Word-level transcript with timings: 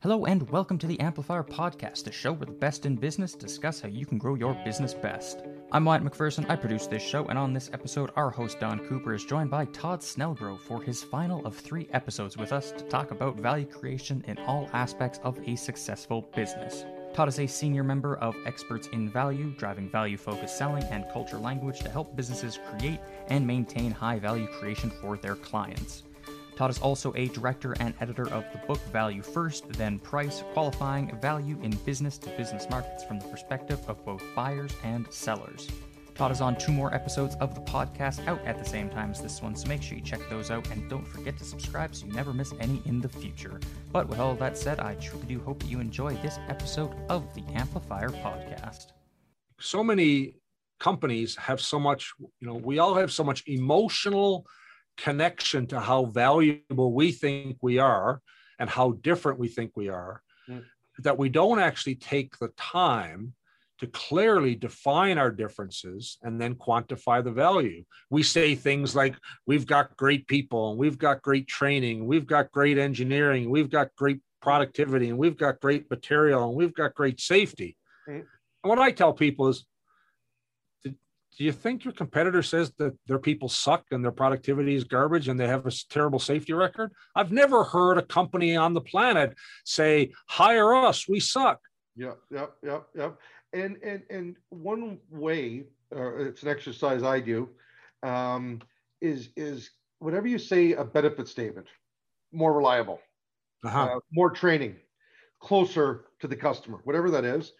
Hello 0.00 0.26
and 0.26 0.48
welcome 0.50 0.78
to 0.78 0.86
the 0.86 1.00
Amplifier 1.00 1.42
Podcast, 1.42 2.06
a 2.06 2.12
show 2.12 2.32
where 2.32 2.46
the 2.46 2.52
best 2.52 2.86
in 2.86 2.94
business 2.94 3.34
discuss 3.34 3.80
how 3.80 3.88
you 3.88 4.06
can 4.06 4.16
grow 4.16 4.36
your 4.36 4.54
business 4.64 4.94
best. 4.94 5.42
I'm 5.72 5.84
Wyatt 5.84 6.04
McPherson, 6.04 6.48
I 6.48 6.54
produce 6.54 6.86
this 6.86 7.02
show, 7.02 7.24
and 7.24 7.36
on 7.36 7.52
this 7.52 7.68
episode, 7.72 8.12
our 8.14 8.30
host 8.30 8.60
Don 8.60 8.78
Cooper 8.86 9.12
is 9.12 9.24
joined 9.24 9.50
by 9.50 9.64
Todd 9.64 9.98
Snelgrove 9.98 10.60
for 10.60 10.80
his 10.80 11.02
final 11.02 11.44
of 11.44 11.56
three 11.56 11.88
episodes 11.92 12.36
with 12.36 12.52
us 12.52 12.70
to 12.70 12.84
talk 12.84 13.10
about 13.10 13.40
value 13.40 13.66
creation 13.66 14.22
in 14.28 14.38
all 14.46 14.70
aspects 14.72 15.18
of 15.24 15.36
a 15.48 15.56
successful 15.56 16.30
business. 16.36 16.84
Todd 17.12 17.26
is 17.26 17.40
a 17.40 17.48
senior 17.48 17.82
member 17.82 18.18
of 18.18 18.36
Experts 18.46 18.86
in 18.92 19.10
Value, 19.10 19.52
driving 19.58 19.90
value 19.90 20.16
focused 20.16 20.56
selling 20.56 20.84
and 20.92 21.06
culture 21.12 21.38
language 21.38 21.80
to 21.80 21.90
help 21.90 22.14
businesses 22.14 22.60
create 22.70 23.00
and 23.26 23.44
maintain 23.44 23.90
high 23.90 24.20
value 24.20 24.46
creation 24.46 24.92
for 25.00 25.16
their 25.16 25.34
clients. 25.34 26.04
Todd 26.58 26.70
is 26.72 26.80
also 26.80 27.14
a 27.14 27.28
director 27.28 27.76
and 27.78 27.94
editor 28.00 28.28
of 28.32 28.44
the 28.50 28.58
book 28.66 28.80
Value 28.90 29.22
First, 29.22 29.68
Then 29.74 30.00
Price 30.00 30.42
Qualifying 30.54 31.16
Value 31.20 31.56
in 31.62 31.70
Business 31.86 32.18
to 32.18 32.30
Business 32.30 32.68
Markets 32.68 33.04
from 33.04 33.20
the 33.20 33.28
perspective 33.28 33.78
of 33.86 34.04
both 34.04 34.24
buyers 34.34 34.72
and 34.82 35.06
sellers. 35.08 35.68
Todd 36.16 36.32
is 36.32 36.40
on 36.40 36.56
two 36.56 36.72
more 36.72 36.92
episodes 36.92 37.36
of 37.36 37.54
the 37.54 37.60
podcast 37.60 38.26
out 38.26 38.44
at 38.44 38.58
the 38.58 38.64
same 38.68 38.90
time 38.90 39.12
as 39.12 39.22
this 39.22 39.40
one, 39.40 39.54
so 39.54 39.68
make 39.68 39.80
sure 39.80 39.96
you 39.96 40.02
check 40.02 40.18
those 40.28 40.50
out 40.50 40.68
and 40.72 40.90
don't 40.90 41.06
forget 41.06 41.38
to 41.38 41.44
subscribe 41.44 41.94
so 41.94 42.06
you 42.06 42.12
never 42.12 42.32
miss 42.32 42.52
any 42.58 42.82
in 42.86 43.00
the 43.00 43.08
future. 43.08 43.60
But 43.92 44.08
with 44.08 44.18
all 44.18 44.34
that 44.34 44.58
said, 44.58 44.80
I 44.80 44.96
truly 44.96 45.26
do 45.26 45.38
hope 45.38 45.60
that 45.60 45.68
you 45.68 45.78
enjoy 45.78 46.14
this 46.14 46.40
episode 46.48 46.92
of 47.08 47.32
the 47.36 47.44
Amplifier 47.54 48.08
Podcast. 48.08 48.86
So 49.60 49.84
many 49.84 50.34
companies 50.80 51.36
have 51.36 51.60
so 51.60 51.78
much, 51.78 52.12
you 52.18 52.48
know, 52.48 52.54
we 52.54 52.80
all 52.80 52.96
have 52.96 53.12
so 53.12 53.22
much 53.22 53.44
emotional 53.46 54.44
connection 54.98 55.66
to 55.68 55.80
how 55.80 56.04
valuable 56.06 56.92
we 56.92 57.12
think 57.12 57.56
we 57.62 57.78
are 57.78 58.20
and 58.58 58.68
how 58.68 58.92
different 59.00 59.38
we 59.38 59.48
think 59.48 59.70
we 59.76 59.88
are, 59.88 60.20
mm. 60.48 60.62
that 60.98 61.16
we 61.16 61.28
don't 61.28 61.60
actually 61.60 61.94
take 61.94 62.36
the 62.38 62.48
time 62.56 63.32
to 63.78 63.86
clearly 63.86 64.56
define 64.56 65.18
our 65.18 65.30
differences 65.30 66.18
and 66.22 66.40
then 66.40 66.56
quantify 66.56 67.22
the 67.22 67.30
value. 67.30 67.84
We 68.10 68.24
say 68.24 68.56
things 68.56 68.96
like, 68.96 69.14
we've 69.46 69.66
got 69.66 69.96
great 69.96 70.26
people, 70.26 70.70
and 70.70 70.78
we've 70.78 70.98
got 70.98 71.22
great 71.22 71.46
training, 71.46 72.04
we've 72.04 72.26
got 72.26 72.50
great 72.50 72.76
engineering, 72.76 73.50
we've 73.50 73.70
got 73.70 73.94
great 73.96 74.18
productivity, 74.42 75.10
and 75.10 75.18
we've 75.18 75.36
got 75.36 75.60
great 75.60 75.88
material, 75.88 76.48
and 76.48 76.56
we've 76.56 76.74
got 76.74 76.94
great 76.94 77.20
safety. 77.20 77.76
Mm. 78.08 78.24
And 78.64 78.68
what 78.70 78.80
I 78.80 78.90
tell 78.90 79.12
people 79.12 79.46
is, 79.48 79.64
do 81.38 81.44
you 81.44 81.52
think 81.52 81.84
your 81.84 81.92
competitor 81.92 82.42
says 82.42 82.72
that 82.78 82.98
their 83.06 83.20
people 83.20 83.48
suck 83.48 83.84
and 83.92 84.04
their 84.04 84.10
productivity 84.10 84.74
is 84.74 84.82
garbage 84.82 85.28
and 85.28 85.38
they 85.38 85.46
have 85.46 85.66
a 85.66 85.72
terrible 85.88 86.18
safety 86.18 86.52
record? 86.52 86.90
I've 87.14 87.30
never 87.30 87.62
heard 87.62 87.96
a 87.96 88.02
company 88.02 88.56
on 88.56 88.74
the 88.74 88.80
planet 88.80 89.36
say, 89.64 90.10
hire 90.26 90.74
us, 90.74 91.08
we 91.08 91.20
suck. 91.20 91.60
Yeah, 91.94 92.14
yeah, 92.32 92.46
yeah, 92.64 92.80
yeah. 92.94 93.10
And 93.52 93.78
and 93.84 94.02
and 94.10 94.36
one 94.48 94.98
way, 95.10 95.66
uh, 95.94 96.16
it's 96.16 96.42
an 96.42 96.48
exercise 96.48 97.04
I 97.04 97.20
do, 97.20 97.48
um, 98.02 98.60
is 99.00 99.30
is 99.36 99.70
whatever 100.00 100.26
you 100.26 100.38
say 100.38 100.72
a 100.72 100.84
benefit 100.84 101.28
statement, 101.28 101.68
more 102.32 102.52
reliable, 102.52 103.00
uh-huh. 103.64 103.84
uh, 103.84 104.00
more 104.12 104.30
training, 104.30 104.74
closer 105.40 106.06
to 106.18 106.26
the 106.26 106.36
customer, 106.36 106.80
whatever 106.82 107.12
that 107.12 107.24
is. 107.24 107.52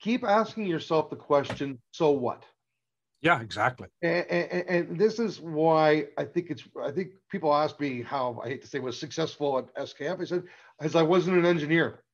Keep 0.00 0.22
asking 0.22 0.66
yourself 0.66 1.10
the 1.10 1.16
question, 1.16 1.80
so 1.90 2.10
what? 2.10 2.44
Yeah, 3.26 3.40
exactly. 3.40 3.88
And, 4.02 4.24
and, 4.30 4.68
and, 4.68 4.98
this 4.98 5.18
is 5.18 5.40
why 5.40 6.06
I 6.16 6.22
think 6.22 6.48
it's. 6.48 6.62
I 6.80 6.92
think 6.92 7.10
people 7.28 7.52
ask 7.52 7.80
me 7.80 8.00
how 8.00 8.40
I 8.44 8.50
hate 8.50 8.62
to 8.62 8.68
say 8.68 8.78
was 8.78 8.96
successful 8.96 9.58
at 9.58 9.74
SKF. 9.74 10.20
I 10.20 10.24
said, 10.24 10.44
as 10.80 10.94
I 10.94 11.02
wasn't 11.02 11.36
an 11.36 11.44
engineer, 11.44 12.04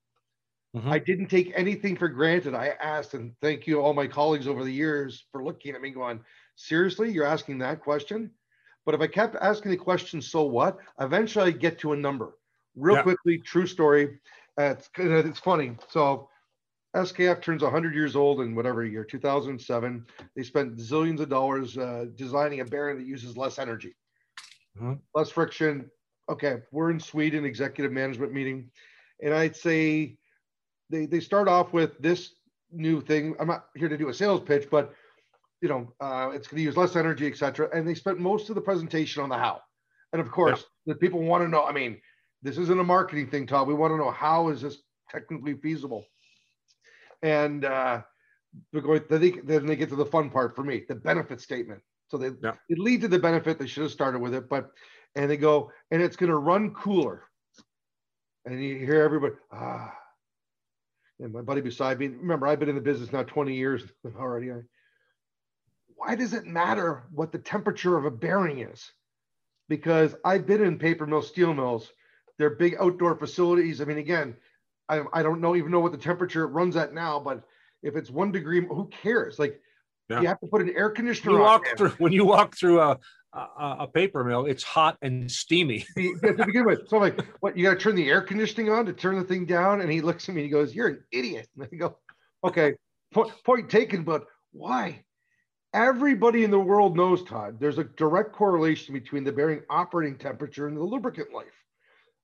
mm-hmm. 0.75 0.89
I 0.89 0.99
didn't 0.99 1.27
take 1.27 1.53
anything 1.55 1.97
for 1.97 2.09
granted. 2.09 2.55
I 2.55 2.69
asked, 2.81 3.13
and 3.13 3.35
thank 3.43 3.67
you 3.67 3.83
all 3.83 3.93
my 3.93 4.07
colleagues 4.07 4.49
over 4.49 4.65
the 4.65 4.73
years 4.73 5.27
for 5.31 5.45
looking 5.45 5.75
at 5.75 5.83
me, 5.83 5.91
going, 5.91 6.21
seriously, 6.57 7.13
you're 7.13 7.27
asking 7.27 7.59
that 7.59 7.83
question? 7.83 8.31
But 8.87 8.95
if 8.95 9.03
I 9.03 9.07
kept 9.07 9.37
asking 9.37 9.73
the 9.73 9.77
question, 9.77 10.23
so 10.23 10.45
what? 10.45 10.79
Eventually, 10.99 11.45
I 11.45 11.51
get 11.51 11.79
to 11.81 11.93
a 11.93 11.97
number. 11.97 12.39
Real 12.75 12.97
yeah. 12.97 13.03
quickly, 13.03 13.37
true 13.37 13.67
story. 13.67 14.19
Uh, 14.59 14.77
it's 14.79 14.89
it's 14.97 15.41
funny. 15.41 15.77
So 15.91 16.31
SKF 16.95 17.41
turns 17.41 17.63
100 17.63 17.95
years 17.95 18.15
old 18.15 18.43
in 18.43 18.55
whatever 18.55 18.85
year, 18.85 19.05
2007. 19.05 20.07
They 20.37 20.43
spent 20.43 20.77
zillions 20.77 21.21
of 21.21 21.31
dollars 21.31 21.79
uh, 21.79 22.07
designing 22.17 22.61
a 22.61 22.65
bearing 22.65 22.99
that 22.99 23.07
uses 23.07 23.37
less 23.37 23.59
energy, 23.59 23.95
mm-hmm. 24.77 24.95
less 25.15 25.31
friction. 25.31 25.91
Okay, 26.29 26.59
we're 26.71 26.91
in 26.91 27.01
Sweden, 27.01 27.45
executive 27.45 27.93
management 27.93 28.33
meeting, 28.33 28.71
and 29.23 29.33
I'd 29.33 29.57
say 29.57 30.17
they 30.91 31.07
they 31.07 31.21
start 31.21 31.49
off 31.49 31.73
with 31.73 31.99
this 31.99 32.35
new 32.71 33.01
thing. 33.01 33.35
I'm 33.41 33.49
not 33.49 33.67
here 33.75 33.89
to 33.89 33.97
do 33.97 34.09
a 34.09 34.15
sales 34.15 34.43
pitch, 34.43 34.69
but 34.71 34.95
you 35.63 35.69
know, 35.69 35.93
uh, 36.01 36.31
it's 36.35 36.47
going 36.47 36.59
to 36.59 36.63
use 36.63 36.77
less 36.77 36.95
energy, 36.95 37.27
etc. 37.27 37.71
And 37.73 37.89
they 37.89 37.95
spent 37.95 38.19
most 38.19 38.51
of 38.51 38.55
the 38.55 38.61
presentation 38.61 39.23
on 39.23 39.31
the 39.31 39.39
how. 39.39 39.63
And 40.13 40.21
of 40.21 40.31
course, 40.31 40.67
yeah. 40.85 40.93
the 40.93 40.99
people 40.99 41.23
want 41.23 41.43
to 41.43 41.49
know. 41.49 41.65
I 41.65 41.73
mean, 41.73 42.01
this 42.43 42.59
isn't 42.59 42.79
a 42.79 42.85
marketing 42.85 43.31
thing, 43.31 43.47
Todd. 43.47 43.67
We 43.67 43.75
want 43.75 43.93
to 43.93 43.97
know 43.97 44.11
how 44.11 44.49
is 44.49 44.61
this 44.61 44.79
technically 45.11 45.55
feasible 45.55 46.05
and 47.23 47.65
uh, 47.65 48.03
they're 48.73 48.83
going. 48.83 49.03
Then 49.09 49.21
they, 49.21 49.31
then 49.31 49.67
they 49.67 49.77
get 49.77 49.89
to 49.91 49.97
the 49.97 50.07
fun 50.07 50.31
part 50.31 50.55
for 50.55 50.63
me, 50.63 50.85
the 50.89 50.95
benefit 50.95 51.41
statement. 51.41 51.81
So 52.09 52.19
they 52.19 52.31
yeah. 52.43 52.53
it 52.69 52.79
lead 52.79 53.01
to 53.03 53.09
the 53.09 53.19
benefit. 53.19 53.59
They 53.59 53.67
should 53.67 53.85
have 53.85 53.93
started 53.93 54.21
with 54.21 54.35
it, 54.35 54.49
but 54.49 54.71
and 55.15 55.31
they 55.31 55.37
go 55.37 55.71
and 55.91 56.03
it's 56.03 56.17
going 56.17 56.31
to 56.31 56.37
run 56.37 56.75
cooler. 56.75 57.25
And 58.45 58.63
you 58.63 58.79
hear 58.79 59.03
everybody 59.03 59.35
ah. 59.53 59.95
And 61.21 61.33
my 61.33 61.41
buddy 61.41 61.61
beside 61.61 62.01
me, 62.01 62.09
remember 62.09 62.47
I've 62.47 62.59
been 62.59 62.69
in 62.69 62.75
the 62.75 62.81
business 62.81 63.13
now 63.13 63.23
20 63.23 63.55
years 63.55 63.85
already. 64.19 64.51
Why 65.95 66.17
does 66.17 66.33
it 66.33 66.47
matter 66.47 67.05
what 67.13 67.31
the 67.31 67.39
temperature 67.39 67.97
of 67.97 68.05
a 68.05 68.11
bearing 68.11 68.59
is? 68.59 68.91
Because 69.69 70.17
I've 70.25 70.47
been 70.47 70.65
in 70.65 70.79
paper 70.79 71.07
mill, 71.07 71.23
steel 71.23 71.55
mills. 71.55 71.93
They're 72.39 72.57
big 72.57 72.77
outdoor 72.81 73.17
facilities. 73.17 73.81
I 73.81 73.85
mean, 73.85 73.99
again, 73.99 74.37
I, 74.93 75.03
I 75.13 75.23
don't 75.23 75.41
know 75.41 75.57
even 75.57 75.71
know 75.71 75.81
what 75.81 75.93
the 75.93 75.99
temperature 75.99 76.45
it 76.45 76.49
runs 76.49 76.77
at 76.77 76.93
now, 76.93 77.19
but 77.19 77.43
if 77.83 77.97
it's 77.97 78.11
one 78.11 78.33
degree, 78.33 78.61
who 78.61 78.89
cares? 78.89 79.39
Like 79.39 79.61
yeah. 80.09 80.21
you 80.21 80.29
have 80.29 80.41
to 80.41 80.47
put 80.47 80.61
an 80.61 80.73
air 80.77 80.91
conditioner. 80.91 81.33
You 81.33 81.39
walk 81.39 81.67
through 81.77 81.91
when 81.99 82.13
you 82.13 82.25
walk 82.25 82.57
through 82.57 82.81
a, 82.81 82.99
a, 83.33 83.77
a 83.81 83.87
paper 83.87 84.25
mill, 84.25 84.47
it's 84.47 84.63
hot 84.63 84.99
and 85.03 85.31
steamy. 85.31 85.87
to 85.97 86.35
begin 86.45 86.67
with, 86.67 86.89
so 86.89 86.97
I'm 86.97 87.03
like, 87.03 87.27
what? 87.41 87.57
You 87.57 87.65
got 87.65 87.75
to 87.75 87.81
turn 87.81 87.97
the 87.97 88.09
air 88.09 88.21
conditioning 88.21 88.71
on 88.71 88.87
to 88.87 88.93
turn 88.93 89.19
the 89.19 89.25
thing 89.25 89.47
down. 89.47 89.81
And 89.81 89.91
he 89.91 90.01
looks 90.01 90.29
at 90.29 90.35
me, 90.35 90.43
and 90.43 90.47
he 90.47 90.53
goes, 90.53 90.75
"You're 90.75 90.89
an 90.89 91.05
idiot." 91.11 91.49
And 91.57 91.69
I 91.73 91.77
go, 91.77 91.97
"Okay, 92.45 92.75
point, 93.13 93.33
point 93.45 93.71
taken, 93.71 94.05
but 94.05 94.27
why?" 94.53 95.05
Everybody 95.75 96.45
in 96.45 96.51
the 96.51 96.61
world 96.61 96.99
knows, 96.99 97.23
Todd, 97.23 97.57
there's 97.59 97.79
a 97.79 97.85
direct 97.85 98.35
correlation 98.35 98.93
between 98.93 99.25
the 99.25 99.33
bearing 99.33 99.63
operating 99.71 100.19
temperature 100.19 100.69
and 100.69 100.77
the 100.77 100.83
lubricant 100.83 101.33
life. 101.33 101.47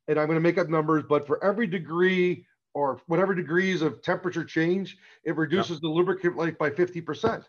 And 0.07 0.21
I'm 0.21 0.27
going 0.27 0.37
to 0.37 0.43
make 0.43 0.59
up 0.59 0.69
numbers, 0.69 1.05
but 1.09 1.27
for 1.27 1.43
every 1.43 1.67
degree 1.67 2.45
or 2.75 3.01
whatever 3.07 3.35
degrees 3.35 3.83
of 3.83 4.03
temperature 4.03 4.45
change, 4.45 4.97
it 5.25 5.37
reduces 5.37 5.73
yep. 5.73 5.81
the 5.83 5.89
lubricant 5.89 6.37
life 6.37 6.57
by 6.59 6.71
50%. 6.71 7.45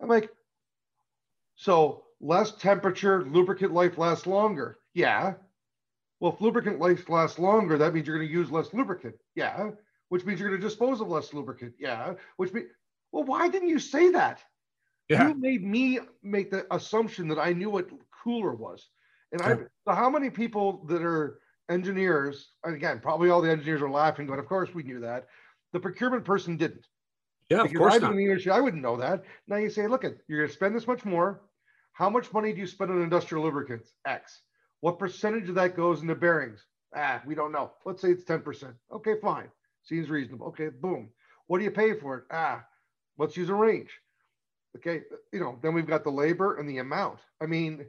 I'm 0.00 0.08
like, 0.08 0.30
so 1.56 2.04
less 2.20 2.52
temperature, 2.52 3.24
lubricant 3.24 3.72
life 3.72 3.98
lasts 3.98 4.26
longer. 4.26 4.78
Yeah. 4.94 5.34
Well, 6.20 6.32
if 6.32 6.40
lubricant 6.40 6.78
life 6.78 7.08
lasts 7.08 7.38
longer, 7.38 7.78
that 7.78 7.94
means 7.94 8.06
you're 8.06 8.16
going 8.16 8.28
to 8.28 8.32
use 8.32 8.50
less 8.50 8.72
lubricant. 8.72 9.14
Yeah. 9.34 9.70
Which 10.08 10.24
means 10.24 10.40
you're 10.40 10.48
going 10.48 10.60
to 10.60 10.66
dispose 10.66 11.00
of 11.00 11.08
less 11.08 11.32
lubricant. 11.32 11.74
Yeah. 11.78 12.14
Which 12.36 12.52
means, 12.52 12.68
well, 13.12 13.24
why 13.24 13.48
didn't 13.48 13.68
you 13.68 13.78
say 13.78 14.10
that? 14.10 14.42
Yeah. 15.08 15.28
You 15.28 15.34
made 15.34 15.64
me 15.64 15.98
make 16.22 16.50
the 16.50 16.66
assumption 16.72 17.28
that 17.28 17.38
I 17.38 17.52
knew 17.52 17.70
what 17.70 17.88
cooler 18.22 18.54
was. 18.54 18.88
And 19.32 19.42
I, 19.42 19.56
so 19.56 19.94
how 19.94 20.10
many 20.10 20.30
people 20.30 20.84
that 20.86 21.02
are 21.02 21.40
engineers, 21.70 22.50
again, 22.64 23.00
probably 23.00 23.30
all 23.30 23.40
the 23.40 23.50
engineers 23.50 23.80
are 23.80 23.90
laughing, 23.90 24.26
but 24.26 24.38
of 24.38 24.46
course 24.46 24.74
we 24.74 24.82
knew 24.82 25.00
that. 25.00 25.28
The 25.72 25.80
procurement 25.80 26.24
person 26.24 26.56
didn't. 26.56 26.86
Yeah, 27.48 27.62
because 27.62 27.72
of 27.72 27.78
course. 27.78 28.02
I, 28.02 28.12
industry, 28.12 28.52
I 28.52 28.60
wouldn't 28.60 28.82
know 28.82 28.96
that. 28.96 29.24
Now 29.48 29.56
you 29.56 29.70
say, 29.70 29.86
look, 29.86 30.04
at 30.04 30.14
you're 30.28 30.40
going 30.40 30.48
to 30.48 30.54
spend 30.54 30.74
this 30.74 30.86
much 30.86 31.04
more. 31.04 31.40
How 31.92 32.10
much 32.10 32.32
money 32.32 32.52
do 32.52 32.60
you 32.60 32.66
spend 32.66 32.90
on 32.90 33.02
industrial 33.02 33.44
lubricants? 33.44 33.92
X. 34.06 34.42
What 34.80 34.98
percentage 34.98 35.48
of 35.48 35.54
that 35.56 35.76
goes 35.76 36.00
into 36.02 36.14
bearings? 36.14 36.64
Ah, 36.94 37.22
we 37.26 37.34
don't 37.34 37.52
know. 37.52 37.72
Let's 37.84 38.02
say 38.02 38.10
it's 38.10 38.24
10%. 38.24 38.72
Okay, 38.92 39.14
fine. 39.20 39.48
Seems 39.82 40.08
reasonable. 40.10 40.48
Okay, 40.48 40.68
boom. 40.68 41.10
What 41.46 41.58
do 41.58 41.64
you 41.64 41.70
pay 41.70 41.94
for 41.94 42.18
it? 42.18 42.24
Ah, 42.30 42.64
let's 43.18 43.36
use 43.36 43.48
a 43.48 43.54
range. 43.54 43.90
Okay, 44.76 45.02
you 45.32 45.40
know, 45.40 45.58
then 45.62 45.74
we've 45.74 45.86
got 45.86 46.04
the 46.04 46.10
labor 46.10 46.56
and 46.56 46.68
the 46.68 46.78
amount. 46.78 47.18
I 47.40 47.46
mean, 47.46 47.84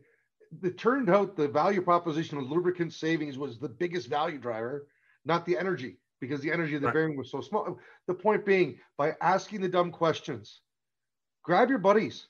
it 0.64 0.78
turned 0.78 1.10
out 1.10 1.36
the 1.36 1.48
value 1.48 1.82
proposition 1.82 2.38
of 2.38 2.50
lubricant 2.50 2.94
savings 2.94 3.38
was 3.38 3.58
the 3.58 3.70
biggest 3.70 4.08
value 4.08 4.38
driver, 4.38 4.88
not 5.26 5.46
the 5.46 5.58
energy, 5.58 5.98
because 6.20 6.42
the 6.42 6.52
energy 6.52 6.76
of 6.76 6.82
the 6.82 6.88
right. 6.88 6.94
bearing 6.94 7.18
was 7.18 7.32
so 7.32 7.42
small. 7.42 7.80
The 8.08 8.14
point 8.14 8.46
being, 8.46 8.80
by 8.98 9.16
asking 9.22 9.62
the 9.62 9.70
dumb 9.70 9.92
questions, 9.92 10.62
grab 11.44 11.70
your 11.70 11.80
buddies, 11.80 12.28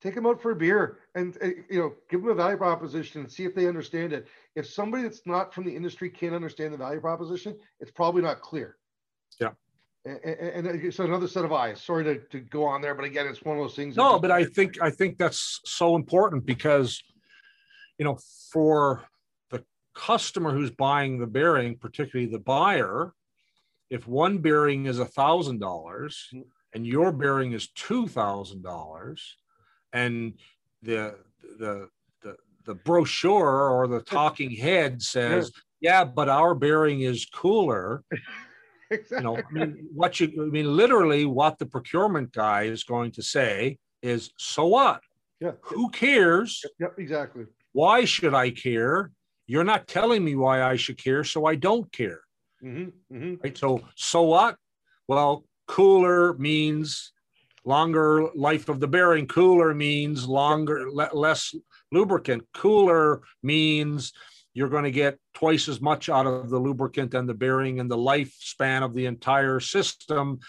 take 0.00 0.14
them 0.14 0.26
out 0.26 0.40
for 0.40 0.52
a 0.52 0.56
beer 0.56 0.98
and 1.14 1.36
uh, 1.42 1.46
you 1.68 1.78
know 1.78 1.94
give 2.10 2.22
them 2.22 2.30
a 2.30 2.34
value 2.34 2.56
proposition 2.56 3.20
and 3.22 3.30
see 3.30 3.44
if 3.44 3.54
they 3.54 3.66
understand 3.66 4.12
it 4.12 4.26
if 4.54 4.66
somebody 4.66 5.02
that's 5.02 5.22
not 5.26 5.52
from 5.52 5.64
the 5.64 5.74
industry 5.74 6.08
can't 6.08 6.34
understand 6.34 6.72
the 6.72 6.76
value 6.76 7.00
proposition 7.00 7.56
it's 7.80 7.90
probably 7.90 8.22
not 8.22 8.40
clear 8.40 8.76
yeah 9.40 9.50
and, 10.04 10.18
and, 10.24 10.66
and 10.66 10.94
so 10.94 11.04
another 11.04 11.26
set 11.26 11.44
of 11.44 11.52
eyes 11.52 11.82
sorry 11.82 12.04
to, 12.04 12.18
to 12.30 12.40
go 12.40 12.64
on 12.64 12.80
there 12.80 12.94
but 12.94 13.04
again 13.04 13.26
it's 13.26 13.42
one 13.42 13.56
of 13.56 13.62
those 13.62 13.74
things 13.74 13.96
no 13.96 14.18
but 14.18 14.30
i 14.30 14.44
think 14.44 14.80
i 14.80 14.90
think 14.90 15.18
that's 15.18 15.60
so 15.64 15.96
important 15.96 16.46
because 16.46 17.02
you 17.98 18.04
know 18.04 18.18
for 18.52 19.04
the 19.50 19.62
customer 19.94 20.52
who's 20.52 20.70
buying 20.70 21.18
the 21.18 21.26
bearing 21.26 21.76
particularly 21.76 22.30
the 22.30 22.38
buyer 22.38 23.12
if 23.90 24.06
one 24.06 24.38
bearing 24.38 24.86
is 24.86 24.98
a 24.98 25.04
thousand 25.04 25.58
dollars 25.58 26.28
mm-hmm. 26.32 26.48
and 26.74 26.86
your 26.86 27.12
bearing 27.12 27.52
is 27.52 27.68
two 27.74 28.06
thousand 28.06 28.62
dollars 28.62 29.36
and 29.92 30.34
the 30.82 31.14
the 31.58 31.88
the 32.22 32.36
the 32.64 32.74
brochure 32.74 33.70
or 33.70 33.86
the 33.86 34.00
talking 34.16 34.50
head 34.50 35.02
says 35.02 35.52
yeah. 35.80 36.04
But 36.04 36.28
our 36.28 36.54
bearing 36.54 37.02
is 37.02 37.26
cooler. 37.26 38.02
Exactly. 38.90 39.06
you 39.18 39.22
know 39.22 39.36
i 39.36 39.52
mean 39.52 39.86
what 39.92 40.18
you 40.18 40.32
i 40.40 40.46
mean 40.46 40.74
literally 40.74 41.26
what 41.26 41.58
the 41.58 41.66
procurement 41.66 42.32
guy 42.32 42.62
is 42.62 42.84
going 42.84 43.10
to 43.10 43.22
say 43.22 43.76
is 44.02 44.30
so 44.38 44.64
what? 44.64 45.02
Yeah. 45.40 45.52
Who 45.60 45.90
cares? 45.90 46.64
Yep 46.80 46.94
exactly 46.96 47.44
why 47.72 48.04
should 48.04 48.34
i 48.34 48.50
care? 48.50 49.10
You're 49.46 49.64
not 49.64 49.86
telling 49.86 50.24
me 50.24 50.34
why 50.34 50.62
i 50.62 50.76
should 50.76 51.02
care 51.02 51.24
so 51.24 51.46
i 51.46 51.54
don't 51.54 51.90
care. 51.92 52.20
Mm-hmm. 52.62 53.16
Mm-hmm. 53.16 53.34
right? 53.42 53.56
So 53.56 53.80
so 53.94 54.22
what? 54.22 54.56
Well 55.06 55.44
cooler 55.66 56.34
means 56.34 57.12
longer 57.64 58.30
life 58.34 58.68
of 58.68 58.80
the 58.80 58.88
bearing. 58.88 59.26
Cooler 59.26 59.74
means 59.74 60.26
longer 60.26 60.90
le- 60.90 61.10
less 61.12 61.54
lubricant. 61.92 62.42
Cooler 62.54 63.20
means 63.42 64.12
you're 64.54 64.68
going 64.68 64.84
to 64.84 64.90
get 64.90 65.18
twice 65.34 65.68
as 65.68 65.80
much 65.80 66.08
out 66.08 66.26
of 66.26 66.50
the 66.50 66.58
lubricant 66.58 67.14
and 67.14 67.28
the 67.28 67.34
bearing 67.34 67.78
and 67.78 67.90
the 67.90 67.96
lifespan 67.96 68.82
of 68.82 68.94
the 68.94 69.06
entire 69.06 69.60
system 69.60 70.40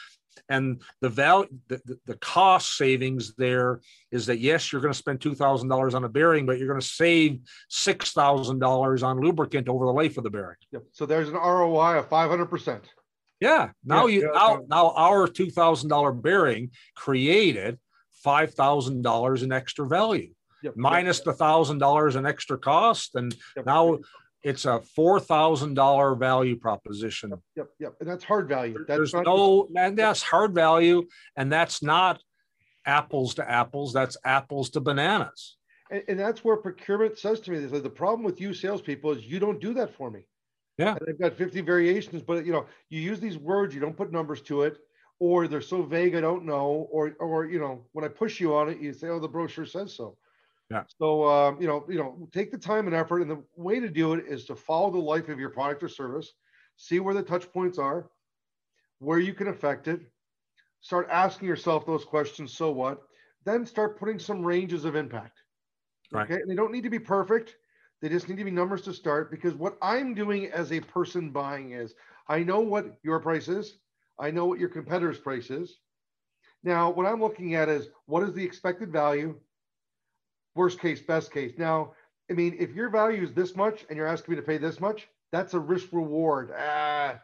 and 0.48 0.82
the 1.02 1.10
value 1.10 1.48
the, 1.68 1.82
the 2.06 2.16
cost 2.18 2.78
savings 2.78 3.34
there 3.36 3.82
is 4.12 4.26
that 4.26 4.40
yes 4.40 4.72
you're 4.72 4.82
going 4.82 4.94
to 4.94 4.98
spend 4.98 5.20
$2000 5.20 5.94
on 5.94 6.04
a 6.04 6.10
bearing 6.10 6.46
but 6.46 6.58
you're 6.58 6.68
going 6.68 6.80
to 6.80 6.86
save 6.86 7.40
$6000 7.72 9.04
on 9.04 9.20
lubricant 9.20 9.68
over 9.68 9.86
the 9.86 9.94
life 9.94 10.18
of 10.18 10.24
the 10.24 10.30
bearing 10.30 10.58
yep. 10.72 10.84
so 10.92 11.06
there's 11.06 11.30
an 11.30 11.36
roi 11.36 11.98
of 11.98 12.10
500% 12.10 12.82
yeah. 13.40 13.70
Now 13.86 14.08
yeah, 14.08 14.14
you 14.14 14.22
yeah, 14.22 14.40
now, 14.40 14.62
now 14.68 14.94
our 14.96 15.28
two 15.28 15.50
thousand 15.50 15.90
dollar 15.90 16.12
bearing 16.12 16.72
created 16.96 17.80
five 18.24 18.54
thousand 18.54 19.02
dollars 19.02 19.44
in 19.44 19.52
extra 19.52 19.88
value, 19.88 20.34
yep, 20.62 20.74
minus 20.76 21.20
yep. 21.20 21.26
the 21.26 21.34
thousand 21.34 21.78
dollars 21.78 22.16
in 22.16 22.26
extra 22.26 22.58
cost, 22.58 23.16
and 23.16 23.34
yep. 23.56 23.66
now 23.66 24.00
it's 24.44 24.66
a 24.66 24.82
four 24.82 25.20
thousand 25.20 25.74
dollar 25.74 26.16
value 26.16 26.58
proposition. 26.58 27.34
Yep, 27.56 27.68
yep, 27.80 27.96
and 28.00 28.10
that's 28.10 28.24
hard 28.24 28.48
value. 28.48 28.86
That's 28.88 29.12
There's 29.12 29.14
no, 29.14 29.68
and 29.76 29.98
that's 29.98 30.22
hard 30.22 30.54
value, 30.54 31.08
and 31.36 31.52
that's 31.52 31.84
not 31.84 32.22
apples 32.86 33.36
to 33.36 33.50
apples. 33.50 33.94
That's 33.94 34.18
apples 34.24 34.70
to 34.72 34.80
bananas. 34.80 35.58
And, 35.92 36.04
and 36.08 36.20
that's 36.20 36.44
where 36.44 36.56
procurement 36.58 37.18
says 37.18 37.40
to 37.42 37.52
me, 37.52 37.60
the 37.60 37.90
problem 37.90 38.24
with 38.24 38.40
you 38.40 38.54
salespeople 38.54 39.12
is 39.12 39.26
you 39.26 39.40
don't 39.40 39.60
do 39.60 39.74
that 39.74 39.94
for 39.94 40.10
me. 40.12 40.22
Yeah. 40.78 40.96
And 40.96 41.02
they've 41.06 41.20
got 41.20 41.34
50 41.34 41.62
variations, 41.62 42.22
but 42.22 42.46
you 42.46 42.54
know, 42.54 42.66
you 42.90 43.02
use 43.02 43.20
these 43.20 43.38
words, 43.38 43.76
you 43.76 43.82
don't 43.82 43.98
put 43.98 44.12
numbers 44.12 44.42
to 44.44 44.62
it, 44.62 44.78
or 45.20 45.48
they're 45.48 45.60
so 45.60 45.82
vague 45.82 46.16
I 46.16 46.22
don't 46.22 46.46
know, 46.46 46.88
or 46.92 47.14
or 47.20 47.46
you 47.46 47.60
know, 47.60 47.86
when 47.92 48.06
I 48.06 48.08
push 48.08 48.40
you 48.40 48.56
on 48.56 48.70
it, 48.70 48.80
you 48.80 48.94
say, 48.94 49.10
Oh, 49.10 49.20
the 49.20 49.28
brochure 49.28 49.66
says 49.66 49.94
so. 49.94 50.18
Yeah. 50.70 50.84
So 51.00 51.28
um, 51.28 51.62
you 51.62 51.68
know, 51.68 51.86
you 51.90 51.98
know, 51.98 52.28
take 52.32 52.52
the 52.52 52.58
time 52.58 52.86
and 52.86 52.96
effort. 52.96 53.22
And 53.22 53.32
the 53.32 53.44
way 53.56 53.80
to 53.80 53.90
do 53.90 54.14
it 54.14 54.26
is 54.28 54.46
to 54.46 54.56
follow 54.56 54.92
the 54.92 55.00
life 55.00 55.30
of 55.30 55.40
your 55.40 55.50
product 55.50 55.84
or 55.84 55.90
service, 55.90 56.34
see 56.78 57.00
where 57.00 57.14
the 57.14 57.24
touch 57.24 57.52
points 57.52 57.80
are, 57.80 58.10
where 59.00 59.20
you 59.20 59.34
can 59.34 59.48
affect 59.48 59.88
it, 59.88 60.02
start 60.82 61.08
asking 61.12 61.48
yourself 61.48 61.86
those 61.86 62.06
questions, 62.06 62.56
so 62.56 62.72
what? 62.72 63.02
Then 63.46 63.66
start 63.66 63.98
putting 64.00 64.20
some 64.20 64.44
ranges 64.44 64.86
of 64.86 64.96
impact. 64.96 65.40
Right. 66.12 66.24
Okay. 66.30 66.36
And 66.42 66.50
they 66.50 66.56
don't 66.56 66.72
need 66.72 66.84
to 66.84 66.90
be 66.90 67.00
perfect. 67.00 67.56
They 68.02 68.10
just 68.10 68.30
need 68.30 68.38
to 68.38 68.44
be 68.44 68.52
numbers 68.52 68.82
to 68.84 68.94
start 68.94 69.30
because 69.32 69.56
what 69.56 69.78
I'm 69.82 70.14
doing 70.14 70.48
as 70.48 70.72
a 70.72 70.80
person 70.80 71.32
buying 71.32 71.72
is 71.72 71.96
I 72.28 72.44
know 72.44 72.60
what 72.60 72.98
your 73.04 73.20
price 73.20 73.48
is, 73.48 73.80
I 74.20 74.32
know 74.32 74.46
what 74.46 74.60
your 74.60 74.70
competitor's 74.70 75.20
price 75.20 75.50
is. 75.50 75.80
Now, 76.64 76.92
what 76.92 77.06
I'm 77.06 77.22
looking 77.22 77.56
at 77.56 77.70
is 77.70 77.90
what 78.06 78.24
is 78.24 78.34
the 78.34 78.44
expected 78.44 78.92
value, 78.92 79.40
worst 80.56 80.80
case, 80.80 81.02
best 81.02 81.32
case. 81.32 81.54
Now, 81.58 81.94
I 82.30 82.34
mean, 82.34 82.56
if 82.60 82.74
your 82.74 82.90
value 82.90 83.24
is 83.24 83.34
this 83.34 83.56
much 83.56 83.86
and 83.90 83.98
you're 83.98 84.08
asking 84.08 84.34
me 84.34 84.42
to 84.42 84.46
pay 84.46 84.58
this 84.58 84.80
much, 84.80 85.08
that's 85.32 85.54
a 85.54 85.60
risk 85.60 85.88
reward. 85.92 86.52
Ah. 86.58 87.20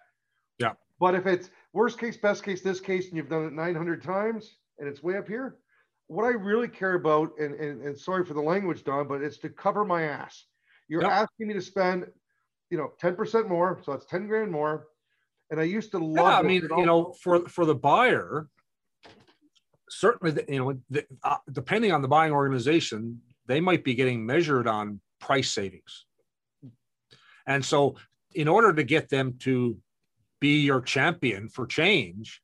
Yeah. 0.59 0.73
But 0.99 1.15
if 1.15 1.25
it's 1.25 1.49
worst 1.73 1.99
case, 1.99 2.17
best 2.17 2.43
case, 2.43 2.61
this 2.61 2.79
case, 2.79 3.07
and 3.07 3.17
you've 3.17 3.29
done 3.29 3.45
it 3.45 3.53
900 3.53 4.03
times 4.03 4.57
and 4.79 4.87
it's 4.87 5.03
way 5.03 5.17
up 5.17 5.27
here, 5.27 5.57
what 6.07 6.25
I 6.25 6.29
really 6.29 6.67
care 6.67 6.93
about, 6.93 7.31
and, 7.39 7.55
and, 7.55 7.81
and 7.81 7.97
sorry 7.97 8.25
for 8.25 8.33
the 8.33 8.41
language, 8.41 8.83
Don, 8.83 9.07
but 9.07 9.21
it's 9.21 9.37
to 9.39 9.49
cover 9.49 9.83
my 9.83 10.03
ass. 10.03 10.45
You're 10.87 11.01
yep. 11.01 11.11
asking 11.11 11.47
me 11.47 11.53
to 11.55 11.61
spend, 11.61 12.05
you 12.69 12.77
know, 12.77 12.91
10% 13.01 13.47
more. 13.47 13.81
So 13.83 13.91
that's 13.91 14.05
10 14.05 14.27
grand 14.27 14.51
more. 14.51 14.87
And 15.51 15.59
I 15.59 15.63
used 15.63 15.91
to 15.91 15.99
love 15.99 16.25
yeah, 16.25 16.39
I 16.39 16.41
mean, 16.41 16.67
you 16.77 16.85
know, 16.85 17.13
for 17.21 17.47
for 17.47 17.65
the 17.65 17.75
buyer, 17.75 18.47
certainly, 19.89 20.43
you 20.47 20.59
know, 20.59 20.77
the, 20.89 21.05
uh, 21.23 21.37
depending 21.51 21.91
on 21.91 22.01
the 22.01 22.07
buying 22.07 22.33
organization, 22.33 23.21
they 23.47 23.59
might 23.59 23.83
be 23.83 23.95
getting 23.95 24.25
measured 24.25 24.67
on 24.67 24.99
price 25.19 25.51
savings. 25.51 26.05
And 27.47 27.63
so, 27.63 27.95
in 28.33 28.47
order 28.47 28.73
to 28.73 28.83
get 28.83 29.09
them 29.09 29.35
to 29.39 29.77
be 30.39 30.61
your 30.61 30.81
champion 30.81 31.47
for 31.47 31.65
change, 31.65 32.41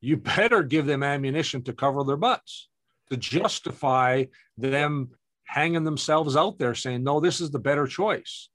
you 0.00 0.16
better 0.36 0.62
give 0.62 0.86
them 0.86 1.02
ammunition 1.02 1.62
to 1.64 1.72
cover 1.72 2.04
their 2.04 2.16
butts 2.16 2.68
to 3.10 3.16
justify 3.16 4.24
them 4.56 5.10
hanging 5.44 5.84
themselves 5.84 6.36
out 6.36 6.58
there 6.58 6.74
saying, 6.74 7.02
no, 7.02 7.20
this 7.20 7.40
is 7.40 7.50
the 7.50 7.58
better 7.58 7.86
choice. 7.86 8.48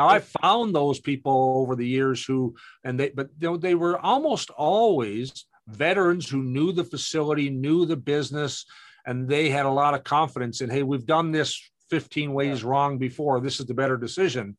Now 0.00 0.08
I 0.08 0.20
found 0.20 0.74
those 0.74 1.00
people 1.00 1.56
over 1.58 1.76
the 1.76 1.86
years 1.86 2.24
who, 2.24 2.54
and 2.84 2.98
they, 2.98 3.10
but 3.10 3.28
you 3.38 3.50
know, 3.50 3.56
they 3.56 3.74
were 3.74 3.98
almost 3.98 4.50
always 4.50 5.44
veterans 5.68 6.28
who 6.28 6.42
knew 6.42 6.72
the 6.72 6.84
facility, 6.84 7.50
knew 7.50 7.86
the 7.86 7.96
business, 7.96 8.64
and 9.06 9.28
they 9.28 9.48
had 9.48 9.66
a 9.66 9.70
lot 9.70 9.94
of 9.94 10.04
confidence 10.04 10.60
in, 10.60 10.70
hey, 10.70 10.82
we've 10.82 11.06
done 11.06 11.30
this 11.30 11.60
15 11.90 12.32
ways 12.32 12.64
wrong 12.64 12.98
before. 12.98 13.40
This 13.40 13.60
is 13.60 13.66
the 13.66 13.74
better 13.74 13.96
decision. 13.96 14.56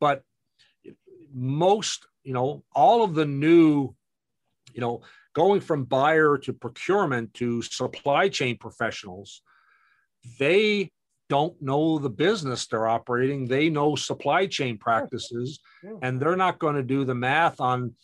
But 0.00 0.22
most, 1.32 2.06
you 2.22 2.32
know, 2.32 2.64
all 2.74 3.02
of 3.04 3.14
the 3.14 3.26
new, 3.26 3.94
you 4.72 4.80
know, 4.80 5.02
going 5.34 5.60
from 5.60 5.84
buyer 5.84 6.38
to 6.38 6.52
procurement 6.52 7.34
to 7.34 7.62
supply 7.62 8.28
chain 8.28 8.56
professionals, 8.56 9.42
they 10.38 10.90
don't 11.28 11.60
know 11.60 11.98
the 11.98 12.10
business 12.10 12.66
they're 12.66 12.86
operating. 12.86 13.46
They 13.46 13.70
know 13.70 13.96
supply 13.96 14.46
chain 14.46 14.78
practices, 14.78 15.60
yeah. 15.82 15.92
and 16.02 16.20
they're 16.20 16.36
not 16.36 16.58
going 16.58 16.76
to 16.76 16.82
do 16.82 17.04
the 17.04 17.14
math 17.14 17.60
on 17.60 17.94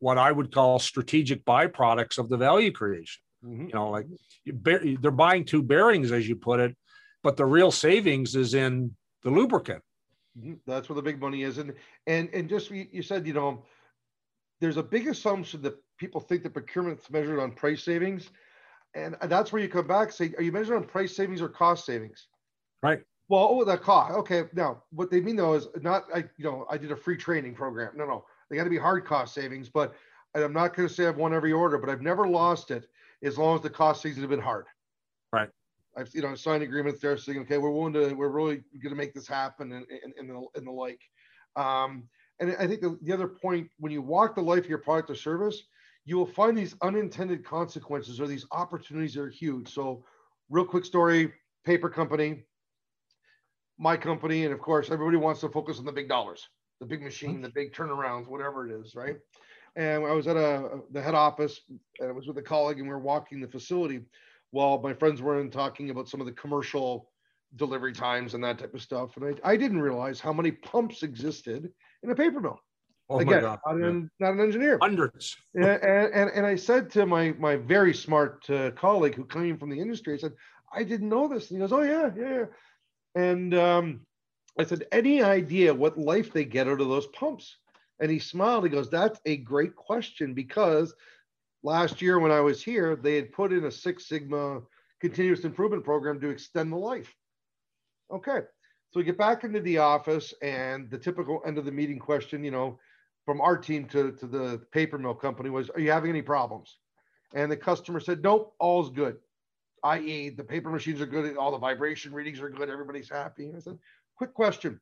what 0.00 0.18
I 0.18 0.32
would 0.32 0.52
call 0.52 0.78
strategic 0.78 1.44
byproducts 1.44 2.18
of 2.18 2.28
the 2.28 2.36
value 2.36 2.72
creation. 2.72 3.22
Mm-hmm. 3.44 3.66
You 3.68 3.74
know, 3.74 3.90
like 3.90 4.06
they're 4.44 5.10
buying 5.10 5.44
two 5.44 5.62
bearings, 5.62 6.12
as 6.12 6.28
you 6.28 6.36
put 6.36 6.60
it, 6.60 6.76
but 7.22 7.36
the 7.36 7.46
real 7.46 7.70
savings 7.70 8.34
is 8.34 8.54
in 8.54 8.94
the 9.22 9.30
lubricant. 9.30 9.82
Mm-hmm. 10.38 10.54
That's 10.66 10.88
where 10.88 10.96
the 10.96 11.02
big 11.02 11.20
money 11.20 11.42
is, 11.42 11.58
and 11.58 11.72
and 12.06 12.28
and 12.34 12.48
just 12.48 12.70
you 12.70 13.02
said, 13.02 13.26
you 13.26 13.32
know, 13.32 13.62
there's 14.60 14.76
a 14.76 14.82
big 14.82 15.08
assumption 15.08 15.62
that 15.62 15.76
people 15.98 16.20
think 16.20 16.42
that 16.42 16.52
procurement's 16.52 17.10
measured 17.10 17.38
on 17.38 17.52
price 17.52 17.82
savings 17.82 18.30
and 18.94 19.16
that's 19.24 19.52
where 19.52 19.62
you 19.62 19.68
come 19.68 19.86
back 19.86 20.12
say 20.12 20.32
are 20.36 20.42
you 20.42 20.52
measuring 20.52 20.82
on 20.82 20.88
price 20.88 21.14
savings 21.14 21.40
or 21.40 21.48
cost 21.48 21.84
savings 21.84 22.26
right 22.82 23.00
well 23.28 23.48
oh 23.50 23.64
that 23.64 23.82
cost 23.82 24.12
okay 24.14 24.44
now 24.54 24.82
what 24.90 25.10
they 25.10 25.20
mean 25.20 25.36
though 25.36 25.54
is 25.54 25.68
not 25.80 26.04
i 26.14 26.18
you 26.36 26.44
know 26.44 26.66
i 26.70 26.76
did 26.76 26.90
a 26.90 26.96
free 26.96 27.16
training 27.16 27.54
program 27.54 27.92
no 27.96 28.04
no 28.04 28.24
they 28.50 28.56
got 28.56 28.64
to 28.64 28.70
be 28.70 28.78
hard 28.78 29.04
cost 29.04 29.34
savings 29.34 29.68
but 29.68 29.94
i'm 30.34 30.52
not 30.52 30.74
going 30.74 30.88
to 30.88 30.92
say 30.92 31.06
i've 31.06 31.16
won 31.16 31.32
every 31.32 31.52
order 31.52 31.78
but 31.78 31.88
i've 31.88 32.02
never 32.02 32.26
lost 32.26 32.70
it 32.70 32.86
as 33.22 33.38
long 33.38 33.56
as 33.56 33.62
the 33.62 33.70
cost 33.70 34.02
savings 34.02 34.20
have 34.20 34.30
been 34.30 34.40
hard. 34.40 34.66
Right. 35.32 35.50
I've 35.96 36.08
you 36.14 36.22
know 36.22 36.34
signed 36.34 36.62
agreements 36.62 37.00
there 37.00 37.16
saying 37.16 37.40
okay 37.40 37.58
we're 37.58 37.70
willing 37.70 37.92
to 37.94 38.14
we're 38.14 38.28
really 38.28 38.62
going 38.82 38.90
to 38.90 38.96
make 38.96 39.12
this 39.12 39.26
happen 39.26 39.72
and, 39.72 39.86
and, 40.04 40.14
and, 40.18 40.30
the, 40.30 40.46
and 40.54 40.66
the 40.66 40.70
like. 40.70 41.00
Um, 41.56 42.04
and 42.38 42.56
i 42.58 42.66
think 42.66 42.80
the, 42.80 42.98
the 43.02 43.12
other 43.12 43.28
point 43.28 43.68
when 43.78 43.92
you 43.92 44.00
walk 44.00 44.34
the 44.34 44.40
life 44.40 44.64
of 44.64 44.68
your 44.68 44.78
product 44.78 45.10
or 45.10 45.14
service 45.14 45.62
you 46.04 46.16
will 46.16 46.26
find 46.26 46.56
these 46.56 46.74
unintended 46.82 47.44
consequences 47.44 48.20
or 48.20 48.26
these 48.26 48.46
opportunities 48.52 49.14
that 49.14 49.22
are 49.22 49.28
huge. 49.28 49.68
So, 49.68 50.04
real 50.48 50.64
quick 50.64 50.84
story 50.84 51.32
paper 51.64 51.90
company, 51.90 52.42
my 53.78 53.96
company, 53.96 54.44
and 54.44 54.52
of 54.54 54.60
course, 54.60 54.90
everybody 54.90 55.18
wants 55.18 55.40
to 55.42 55.48
focus 55.50 55.78
on 55.78 55.84
the 55.84 55.92
big 55.92 56.08
dollars, 56.08 56.48
the 56.80 56.86
big 56.86 57.02
machine, 57.02 57.40
the 57.42 57.50
big 57.50 57.72
turnarounds, 57.72 58.26
whatever 58.26 58.66
it 58.66 58.72
is, 58.72 58.94
right? 58.94 59.16
And 59.76 60.04
I 60.04 60.12
was 60.12 60.26
at 60.26 60.36
a 60.36 60.80
the 60.90 61.00
head 61.00 61.14
office 61.14 61.60
and 62.00 62.08
I 62.08 62.12
was 62.12 62.26
with 62.26 62.38
a 62.38 62.42
colleague 62.42 62.78
and 62.78 62.86
we 62.88 62.92
were 62.92 62.98
walking 62.98 63.40
the 63.40 63.48
facility. 63.48 64.00
while 64.52 64.80
my 64.82 64.92
friends 64.92 65.22
were 65.22 65.40
in 65.40 65.48
talking 65.48 65.90
about 65.90 66.08
some 66.08 66.20
of 66.20 66.26
the 66.26 66.32
commercial 66.32 67.08
delivery 67.54 67.92
times 67.92 68.34
and 68.34 68.42
that 68.42 68.58
type 68.58 68.74
of 68.74 68.82
stuff. 68.82 69.16
And 69.16 69.38
I, 69.44 69.52
I 69.52 69.56
didn't 69.56 69.80
realize 69.80 70.18
how 70.18 70.32
many 70.32 70.50
pumps 70.50 71.04
existed 71.04 71.70
in 72.02 72.10
a 72.10 72.14
paper 72.16 72.40
mill. 72.40 72.58
Oh 73.08 73.16
my 73.16 73.22
Again, 73.22 73.40
God. 73.42 73.58
not, 73.64 73.78
Yeah. 73.78 73.86
an, 73.88 74.10
not 74.18 74.32
an 74.34 74.40
engineer. 74.40 74.78
Hundreds. 74.82 75.36
and, 75.54 75.64
and, 75.64 76.14
and- 76.14 76.30
and 76.34 76.46
I 76.46 76.56
said 76.56 76.90
to 76.92 77.06
my 77.06 77.32
my 77.38 77.54
very 77.56 77.94
smart 77.94 78.48
uh, 78.50 78.70
colleague 78.72 79.14
who 79.14 79.24
came 79.24 79.56
from 79.58 79.70
the 79.70 79.78
industry, 79.80 80.14
I 80.14 80.16
said, 80.16 80.32
I 80.72 80.82
didn't 80.84 81.08
know 81.08 81.28
this. 81.28 81.50
And 81.50 81.58
he 81.58 81.60
goes, 81.60 81.72
Oh 81.72 81.82
yeah, 81.82 82.10
yeah. 82.16 82.30
yeah." 82.38 82.44
And 83.14 83.54
um, 83.54 84.00
I 84.58 84.64
said, 84.64 84.84
Any 84.92 85.22
idea 85.22 85.74
what 85.74 85.98
life 85.98 86.32
they 86.32 86.44
get 86.44 86.68
out 86.68 86.80
of 86.80 86.88
those 86.88 87.06
pumps? 87.08 87.56
And 88.00 88.10
he 88.10 88.18
smiled. 88.18 88.64
He 88.64 88.70
goes, 88.70 88.90
That's 88.90 89.20
a 89.26 89.36
great 89.36 89.74
question 89.76 90.34
because 90.34 90.94
last 91.62 92.00
year 92.00 92.18
when 92.18 92.32
I 92.32 92.40
was 92.40 92.62
here, 92.62 92.96
they 92.96 93.16
had 93.16 93.32
put 93.32 93.52
in 93.52 93.64
a 93.64 93.70
Six 93.70 94.08
Sigma 94.08 94.60
continuous 95.00 95.44
improvement 95.44 95.84
program 95.84 96.20
to 96.20 96.28
extend 96.28 96.72
the 96.72 96.76
life. 96.76 97.14
Okay. 98.10 98.40
So 98.90 98.98
we 98.98 99.04
get 99.04 99.18
back 99.18 99.44
into 99.44 99.60
the 99.60 99.78
office 99.78 100.34
and 100.42 100.90
the 100.90 100.98
typical 100.98 101.42
end 101.46 101.58
of 101.58 101.64
the 101.64 101.72
meeting 101.72 101.98
question, 101.98 102.42
you 102.42 102.50
know, 102.50 102.78
from 103.24 103.40
our 103.40 103.56
team 103.56 103.84
to, 103.86 104.12
to 104.12 104.26
the 104.26 104.62
paper 104.72 104.98
mill 104.98 105.14
company 105.14 105.48
was, 105.48 105.70
are 105.70 105.80
you 105.80 105.92
having 105.92 106.10
any 106.10 106.22
problems? 106.22 106.78
And 107.32 107.50
the 107.50 107.56
customer 107.56 108.00
said, 108.00 108.22
nope, 108.22 108.54
all's 108.58 108.90
good. 108.90 109.16
I.e. 109.84 110.30
the 110.30 110.44
paper 110.44 110.70
machines 110.70 111.00
are 111.00 111.06
good, 111.06 111.36
all 111.36 111.52
the 111.52 111.58
vibration 111.58 112.12
readings 112.12 112.40
are 112.40 112.50
good, 112.50 112.68
everybody's 112.68 113.08
happy. 113.08 113.46
And 113.46 113.56
I 113.56 113.60
said, 113.60 113.78
quick 114.20 114.34
question. 114.34 114.78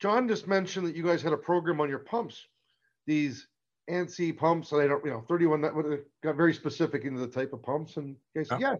John 0.00 0.26
just 0.26 0.48
mentioned 0.48 0.84
that 0.88 0.96
you 0.96 1.04
guys 1.04 1.22
had 1.22 1.32
a 1.32 1.36
program 1.36 1.80
on 1.80 1.88
your 1.88 2.00
pumps, 2.00 2.44
these 3.06 3.46
ANSI 3.88 4.36
pumps, 4.36 4.72
and 4.72 4.82
I 4.82 4.88
don't, 4.88 5.04
you 5.04 5.12
know, 5.12 5.24
31, 5.28 5.60
that 5.60 6.04
got 6.24 6.34
very 6.34 6.52
specific 6.52 7.04
into 7.04 7.20
the 7.20 7.28
type 7.28 7.52
of 7.52 7.62
pumps. 7.62 7.98
And 7.98 8.16
guys 8.34 8.48
said, 8.48 8.60
yeah. 8.60 8.74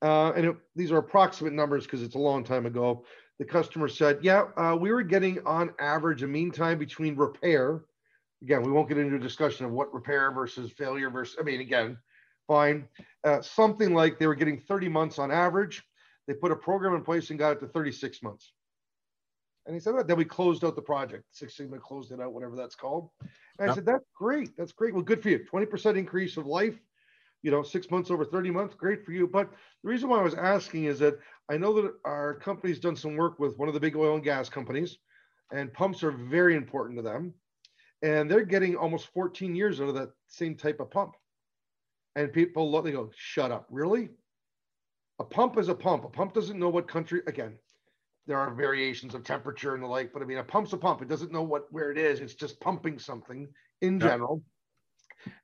Uh, 0.00 0.30
and 0.36 0.46
it, 0.46 0.56
these 0.76 0.92
are 0.92 0.98
approximate 0.98 1.54
numbers 1.54 1.86
because 1.86 2.02
it's 2.04 2.14
a 2.14 2.20
long 2.20 2.44
time 2.44 2.66
ago. 2.66 3.04
The 3.40 3.44
customer 3.44 3.88
said, 3.88 4.20
yeah, 4.22 4.44
uh, 4.56 4.76
we 4.78 4.92
were 4.92 5.02
getting 5.02 5.44
on 5.44 5.72
average 5.80 6.22
a 6.22 6.28
mean 6.28 6.52
time 6.52 6.78
between 6.78 7.16
repair. 7.16 7.80
Again, 8.42 8.62
we 8.62 8.70
won't 8.70 8.88
get 8.88 8.98
into 8.98 9.16
a 9.16 9.18
discussion 9.18 9.66
of 9.66 9.72
what 9.72 9.92
repair 9.92 10.30
versus 10.30 10.70
failure 10.70 11.10
versus, 11.10 11.36
I 11.40 11.42
mean, 11.42 11.60
again, 11.60 11.98
fine. 12.46 12.86
Uh, 13.24 13.42
something 13.42 13.92
like 13.92 14.20
they 14.20 14.28
were 14.28 14.36
getting 14.36 14.60
30 14.60 14.88
months 14.88 15.18
on 15.18 15.32
average. 15.32 15.82
They 16.26 16.34
put 16.34 16.52
a 16.52 16.56
program 16.56 16.94
in 16.94 17.02
place 17.02 17.30
and 17.30 17.38
got 17.38 17.52
it 17.52 17.60
to 17.60 17.68
36 17.68 18.22
months. 18.22 18.52
And 19.66 19.74
he 19.74 19.80
said, 19.80 19.94
well, 19.94 20.04
then 20.04 20.16
we 20.16 20.24
closed 20.24 20.64
out 20.64 20.76
the 20.76 20.82
project. 20.82 21.24
Six 21.32 21.56
Sigma 21.56 21.78
closed 21.78 22.12
it 22.12 22.20
out, 22.20 22.32
whatever 22.32 22.54
that's 22.54 22.76
called. 22.76 23.10
And 23.58 23.70
I 23.70 23.74
said, 23.74 23.86
that's 23.86 24.04
great. 24.16 24.56
That's 24.56 24.72
great. 24.72 24.94
Well, 24.94 25.02
good 25.02 25.22
for 25.22 25.28
you. 25.28 25.40
20% 25.52 25.96
increase 25.96 26.36
of 26.36 26.46
life, 26.46 26.78
you 27.42 27.50
know, 27.50 27.62
six 27.62 27.90
months 27.90 28.10
over 28.10 28.24
30 28.24 28.50
months. 28.52 28.74
Great 28.76 29.04
for 29.04 29.10
you. 29.10 29.26
But 29.26 29.50
the 29.82 29.88
reason 29.88 30.08
why 30.08 30.20
I 30.20 30.22
was 30.22 30.34
asking 30.34 30.84
is 30.84 31.00
that 31.00 31.18
I 31.48 31.56
know 31.56 31.80
that 31.82 31.94
our 32.04 32.34
company's 32.34 32.78
done 32.78 32.94
some 32.94 33.16
work 33.16 33.40
with 33.40 33.56
one 33.58 33.66
of 33.66 33.74
the 33.74 33.80
big 33.80 33.96
oil 33.96 34.14
and 34.14 34.22
gas 34.22 34.48
companies, 34.48 34.98
and 35.52 35.72
pumps 35.72 36.04
are 36.04 36.12
very 36.12 36.54
important 36.54 36.98
to 36.98 37.02
them. 37.02 37.34
And 38.02 38.30
they're 38.30 38.44
getting 38.44 38.76
almost 38.76 39.08
14 39.14 39.56
years 39.56 39.80
out 39.80 39.88
of 39.88 39.94
that 39.94 40.10
same 40.28 40.54
type 40.54 40.78
of 40.78 40.90
pump. 40.90 41.14
And 42.14 42.32
people 42.32 42.70
look, 42.70 42.84
they 42.84 42.92
go, 42.92 43.10
shut 43.16 43.50
up. 43.50 43.66
Really? 43.68 44.10
A 45.18 45.24
pump 45.24 45.58
is 45.58 45.68
a 45.68 45.74
pump. 45.74 46.04
A 46.04 46.08
pump 46.08 46.34
doesn't 46.34 46.58
know 46.58 46.68
what 46.68 46.88
country, 46.88 47.22
again, 47.26 47.58
there 48.26 48.38
are 48.38 48.52
variations 48.52 49.14
of 49.14 49.24
temperature 49.24 49.74
and 49.74 49.82
the 49.82 49.86
like, 49.86 50.12
but 50.12 50.20
I 50.20 50.24
mean, 50.24 50.38
a 50.38 50.44
pump's 50.44 50.72
a 50.72 50.76
pump. 50.76 51.00
It 51.00 51.08
doesn't 51.08 51.32
know 51.32 51.42
what 51.42 51.72
where 51.72 51.90
it 51.90 51.98
is. 51.98 52.20
It's 52.20 52.34
just 52.34 52.60
pumping 52.60 52.98
something 52.98 53.48
in 53.80 53.94
Yeah. 54.00 54.08
general. 54.08 54.42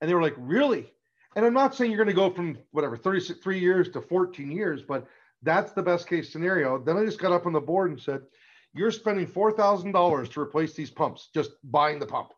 And 0.00 0.10
they 0.10 0.14
were 0.14 0.22
like, 0.22 0.34
really? 0.36 0.92
And 1.36 1.46
I'm 1.46 1.54
not 1.54 1.74
saying 1.74 1.90
you're 1.90 2.04
going 2.04 2.08
to 2.08 2.12
go 2.14 2.30
from 2.30 2.58
whatever 2.72 2.96
33 2.96 3.58
years 3.58 3.88
to 3.90 4.02
14 4.02 4.50
years, 4.50 4.82
but 4.82 5.06
that's 5.42 5.72
the 5.72 5.82
best 5.82 6.06
case 6.06 6.30
scenario. 6.30 6.78
Then 6.78 6.96
I 6.96 7.04
just 7.04 7.18
got 7.18 7.32
up 7.32 7.46
on 7.46 7.52
the 7.52 7.60
board 7.60 7.90
and 7.90 8.00
said, 8.00 8.22
you're 8.74 8.90
spending 8.90 9.26
$4,000 9.26 10.30
to 10.32 10.40
replace 10.40 10.74
these 10.74 10.90
pumps, 10.90 11.30
just 11.34 11.52
buying 11.64 11.98
the 11.98 12.06
pump. 12.06 12.32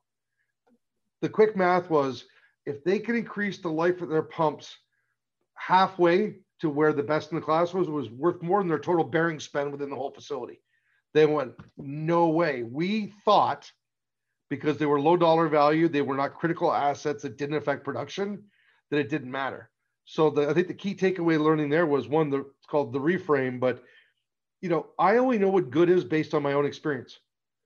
The 1.22 1.28
quick 1.28 1.56
math 1.56 1.90
was 1.90 2.26
if 2.66 2.84
they 2.84 2.98
could 2.98 3.14
increase 3.14 3.58
the 3.58 3.70
life 3.70 4.00
of 4.02 4.08
their 4.08 4.22
pumps 4.22 4.76
halfway 5.54 6.36
to 6.64 6.70
where 6.70 6.94
the 6.94 7.02
best 7.02 7.30
in 7.30 7.36
the 7.36 7.44
class 7.44 7.74
was, 7.74 7.88
was 7.88 8.10
worth 8.10 8.40
more 8.42 8.60
than 8.60 8.68
their 8.68 8.78
total 8.78 9.04
bearing 9.04 9.38
spend 9.38 9.70
within 9.70 9.90
the 9.90 9.96
whole 9.96 10.10
facility. 10.10 10.60
They 11.12 11.26
went, 11.26 11.52
no 11.76 12.28
way. 12.28 12.62
We 12.62 13.12
thought 13.24 13.70
because 14.48 14.78
they 14.78 14.86
were 14.86 14.98
low 14.98 15.18
dollar 15.18 15.48
value, 15.48 15.88
they 15.88 16.00
were 16.00 16.16
not 16.16 16.38
critical 16.38 16.72
assets 16.72 17.22
that 17.22 17.36
didn't 17.36 17.56
affect 17.56 17.84
production, 17.84 18.44
that 18.90 18.98
it 18.98 19.10
didn't 19.10 19.30
matter. 19.30 19.70
So 20.06 20.30
the, 20.30 20.48
I 20.48 20.54
think 20.54 20.68
the 20.68 20.74
key 20.74 20.94
takeaway 20.94 21.38
learning 21.38 21.68
there 21.68 21.86
was 21.86 22.08
one, 22.08 22.30
the, 22.30 22.40
it's 22.40 22.66
called 22.66 22.94
the 22.94 22.98
reframe, 22.98 23.60
but 23.60 23.82
you 24.62 24.70
know, 24.70 24.86
I 24.98 25.18
only 25.18 25.36
know 25.36 25.50
what 25.50 25.70
good 25.70 25.90
is 25.90 26.02
based 26.02 26.32
on 26.32 26.42
my 26.42 26.54
own 26.54 26.64
experience. 26.64 27.18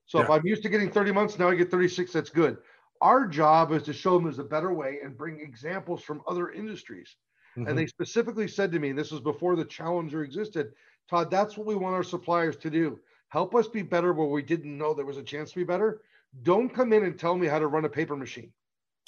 So 0.07 0.21
if 0.21 0.29
I'm 0.31 0.45
used 0.45 0.65
to 0.65 0.69
getting 0.69 0.91
30 0.91 1.13
months, 1.13 1.39
now 1.39 1.49
I 1.49 1.55
get 1.55 1.71
36, 1.71 2.13
that's 2.13 2.31
good. 2.31 2.57
Our 3.01 3.29
job 3.29 3.71
is 3.73 3.85
to 3.85 3.93
show 3.93 4.15
them 4.15 4.25
there's 4.25 4.41
a 4.41 4.45
better 4.45 4.73
way 4.73 4.99
and 5.05 5.17
bring 5.17 5.39
examples 5.41 6.03
from 6.03 6.23
other 6.27 6.51
industries. 6.51 7.15
Mhm. 7.59 7.69
And 7.69 7.79
they 7.79 7.87
specifically 7.87 8.47
said 8.49 8.71
to 8.73 8.79
me, 8.79 8.91
and 8.91 8.99
this 8.99 9.11
was 9.11 9.21
before 9.21 9.57
the 9.57 9.65
challenger 9.65 10.23
existed, 10.23 10.75
Todd, 11.09 11.31
that's 11.31 11.57
what 11.57 11.67
we 11.67 11.75
want 11.75 11.95
our 11.95 12.03
suppliers 12.03 12.57
to 12.59 12.71
do. 12.71 13.01
Help 13.29 13.55
us 13.55 13.67
be 13.69 13.83
better 13.83 14.13
where 14.13 14.29
we 14.29 14.43
didn't 14.43 14.77
know 14.77 14.95
there 14.95 15.05
was 15.05 15.17
a 15.17 15.23
chance 15.23 15.51
to 15.51 15.57
be 15.59 15.65
better. 15.65 16.03
Don't 16.43 16.73
come 16.73 16.93
in 16.93 17.05
and 17.05 17.19
tell 17.19 17.37
me 17.37 17.47
how 17.47 17.59
to 17.59 17.67
run 17.67 17.85
a 17.85 17.89
paper 17.89 18.17
machine. 18.17 18.53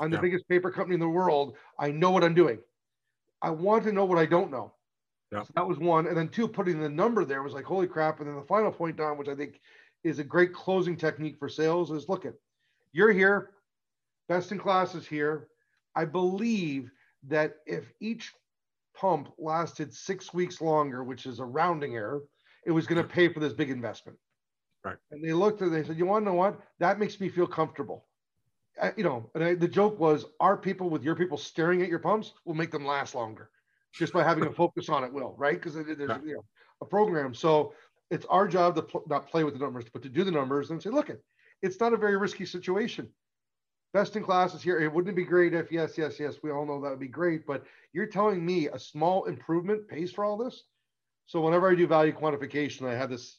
I'm 0.01 0.11
the 0.11 0.17
Yeah. 0.17 0.23
biggest 0.23 0.49
paper 0.49 0.71
company 0.71 0.95
in 0.95 1.01
the 1.01 1.09
world. 1.09 1.57
I 1.79 1.91
know 1.91 2.11
what 2.11 2.25
I'm 2.25 2.35
doing. 2.35 2.63
I 3.43 3.51
want 3.51 3.85
to 3.85 3.93
know 3.93 4.05
what 4.05 4.19
I 4.19 4.27
don't 4.27 4.51
know. 4.51 4.75
Yeah. 5.31 5.43
So 5.45 5.53
that 5.55 5.67
was 5.67 5.79
one. 5.79 6.07
And 6.07 6.17
then 6.17 6.29
two, 6.29 6.49
putting 6.49 6.81
the 6.81 6.89
number 6.89 7.25
there 7.25 7.43
was 7.43 7.53
like, 7.53 7.65
holy 7.65 7.87
crap. 7.87 8.19
And 8.21 8.29
then 8.29 8.37
the 8.37 8.43
final 8.43 8.73
point, 8.73 8.97
Don, 8.97 9.17
which 9.17 9.29
I 9.29 9.35
think 9.35 9.61
is 10.03 10.19
a 10.19 10.25
great 10.25 10.53
closing 10.53 10.97
technique 10.97 11.39
for 11.39 11.49
sales 11.49 11.91
is 11.91 12.09
look 12.09 12.27
at, 12.27 12.35
you're 12.93 13.13
here, 13.13 13.55
best 14.29 14.51
in 14.51 14.59
class 14.59 14.95
is 14.95 15.07
here. 15.07 15.49
I 15.95 16.05
believe 16.05 16.91
that 17.29 17.57
if 17.67 17.93
each 18.01 18.33
pump 18.97 19.33
lasted 19.39 19.93
six 19.95 20.33
weeks 20.35 20.61
longer, 20.61 21.05
which 21.05 21.27
is 21.27 21.39
a 21.39 21.45
rounding 21.45 21.95
error, 21.95 22.23
it 22.67 22.71
was 22.71 22.87
going 22.87 23.01
to 23.03 23.09
pay 23.09 23.29
for 23.33 23.41
this 23.41 23.53
big 23.53 23.71
investment. 23.71 24.19
Right. 24.85 24.97
And 25.11 25.23
they 25.23 25.33
looked 25.33 25.61
and 25.61 25.73
they 25.75 25.85
said, 25.85 25.99
you 25.99 26.07
want 26.07 26.25
to 26.25 26.31
know 26.31 26.35
what? 26.37 26.61
That 26.79 26.99
makes 26.99 27.21
me 27.21 27.29
feel 27.29 27.47
comfortable. 27.47 28.07
I- 28.81 28.95
you 28.97 29.05
know, 29.05 29.31
and 29.35 29.45
I, 29.45 29.55
the 29.55 29.69
joke 29.69 29.99
was, 29.99 30.25
our 30.41 30.57
people 30.57 30.89
with 30.89 31.03
your 31.03 31.15
people 31.15 31.37
staring 31.37 31.83
at 31.83 31.89
your 31.89 31.99
pumps 31.99 32.33
will 32.45 32.55
make 32.55 32.71
them 32.71 32.87
last 32.87 33.15
longer, 33.15 33.51
just 33.93 34.13
by 34.13 34.23
having 34.25 34.47
a 34.47 34.53
focus 34.53 34.89
on 34.89 35.05
it. 35.05 35.13
Will 35.13 35.35
right? 35.39 35.61
Because 35.61 35.75
there's 35.75 35.99
Yeah. 35.99 36.19
you 36.25 36.35
know 36.35 36.45
a 36.81 36.87
program. 36.87 37.35
So 37.35 37.75
it's 38.11 38.25
our 38.27 38.49
job 38.49 38.75
to 38.77 38.83
pl- 38.83 39.05
not 39.07 39.29
play 39.29 39.45
with 39.45 39.55
the 39.55 39.61
numbers, 39.61 39.85
but 39.93 40.03
to 40.03 40.09
do 40.09 40.25
the 40.25 40.31
numbers 40.31 40.71
and 40.71 40.83
say, 40.83 40.91
look, 40.91 41.11
it, 41.11 41.23
it's 41.63 41.79
not 41.79 41.93
a 41.93 41.97
very 41.97 42.17
risky 42.17 42.47
situation. 42.47 43.09
Best 43.93 44.15
in 44.15 44.23
class 44.23 44.55
is 44.55 44.63
here. 44.63 44.79
It 44.79 44.93
wouldn't 44.93 45.17
be 45.17 45.25
great 45.25 45.53
if 45.53 45.73
yes, 45.73 45.99
yes, 45.99 46.21
yes. 46.21 46.37
We 46.43 46.51
all 46.51 46.65
know 46.65 46.81
that 46.81 46.91
would 46.91 47.01
be 47.01 47.09
great, 47.09 47.45
but 47.47 47.65
you're 47.93 48.07
telling 48.07 48.45
me 48.45 48.69
a 48.69 48.79
small 48.79 49.25
improvement 49.25 49.89
pays 49.89 50.13
for 50.13 50.25
all 50.25 50.37
this. 50.37 50.63
So 51.27 51.41
whenever 51.41 51.71
I 51.71 51.75
do 51.75 51.87
value 51.87 52.13
quantification, 52.13 52.89
I 52.89 52.95
have 52.95 53.11
this 53.11 53.39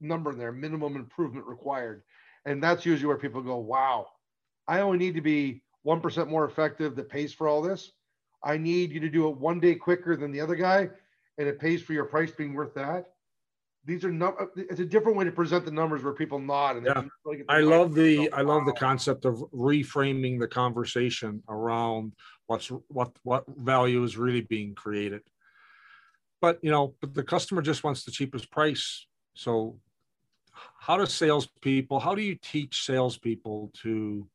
number 0.00 0.30
in 0.32 0.38
there, 0.38 0.52
minimum 0.52 0.96
improvement 0.96 1.46
required, 1.46 2.02
and 2.46 2.62
that's 2.62 2.86
usually 2.86 3.08
where 3.08 3.18
people 3.18 3.42
go, 3.42 3.56
wow. 3.56 4.06
I 4.66 4.80
only 4.80 4.98
need 4.98 5.14
to 5.14 5.20
be 5.20 5.62
1% 5.86 6.28
more 6.28 6.44
effective 6.44 6.96
that 6.96 7.10
pays 7.10 7.32
for 7.34 7.48
all 7.48 7.60
this. 7.60 7.92
I 8.42 8.56
need 8.56 8.92
you 8.92 9.00
to 9.00 9.10
do 9.10 9.28
it 9.28 9.36
one 9.36 9.60
day 9.60 9.74
quicker 9.74 10.16
than 10.16 10.32
the 10.32 10.40
other 10.40 10.54
guy, 10.54 10.88
and 11.38 11.48
it 11.48 11.60
pays 11.60 11.82
for 11.82 11.92
your 11.92 12.06
price 12.06 12.30
being 12.30 12.54
worth 12.54 12.74
that. 12.74 13.12
These 13.84 14.04
are 14.04 14.12
not, 14.12 14.34
it's 14.56 14.80
a 14.80 14.84
different 14.84 15.16
way 15.16 15.24
to 15.24 15.32
present 15.32 15.64
the 15.64 15.70
numbers 15.70 16.02
where 16.02 16.12
people 16.12 16.38
nod. 16.38 16.76
And 16.76 16.86
Yeah. 16.86 17.02
really 17.24 17.38
get 17.38 17.46
oh, 17.48 17.54
I 17.54 17.60
love 17.60 17.94
the 17.94 18.26
go, 18.28 18.36
I 18.36 18.42
love 18.42 18.66
the 18.66 18.72
concept 18.74 19.24
of 19.24 19.36
reframing 19.52 20.38
the 20.38 20.48
conversation 20.48 21.42
around 21.48 22.12
what's 22.46 22.68
what 22.88 23.12
what 23.22 23.44
value 23.48 24.02
is 24.04 24.16
really 24.16 24.42
being 24.42 24.74
created. 24.74 25.22
But 26.40 26.58
you 26.62 26.70
know, 26.70 26.94
but 27.00 27.14
the 27.14 27.22
customer 27.22 27.62
just 27.62 27.82
wants 27.82 28.04
the 28.04 28.10
cheapest 28.10 28.50
price. 28.50 29.06
So 29.34 29.78
how 30.78 30.96
do 30.96 31.06
salespeople, 31.06 32.00
how 32.00 32.14
do 32.14 32.22
you 32.22 32.34
teach 32.34 32.84
salespeople 32.84 33.70
to 33.82 34.28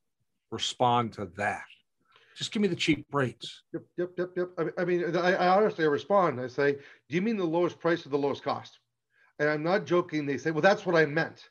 respond 0.51 1.13
to 1.13 1.25
that? 1.37 1.65
Just 2.35 2.51
give 2.51 2.61
me 2.61 2.67
the 2.67 2.75
cheap 2.75 3.05
rates. 3.13 3.63
Yep, 3.73 3.83
yep, 3.97 4.09
yep, 4.17 4.29
yep. 4.35 4.49
I, 4.57 4.63
mean- 4.63 4.73
I 4.77 4.85
mean, 4.85 5.15
I, 5.15 5.33
I 5.35 5.47
honestly 5.55 5.87
respond. 5.87 6.41
I 6.41 6.47
say, 6.47 6.73
"Do 6.73 7.15
you 7.15 7.21
mean 7.21 7.37
the 7.37 7.45
lowest 7.45 7.79
price 7.79 8.05
or 8.05 8.09
the 8.09 8.17
lowest 8.17 8.43
cost?" 8.43 8.79
And 9.39 9.49
I'm 9.49 9.63
not 9.63 9.85
joking. 9.85 10.25
They 10.25 10.37
say, 10.37 10.51
"Well, 10.51 10.61
that's 10.61 10.85
what 10.85 10.95
I 10.95 11.05
meant." 11.05 11.49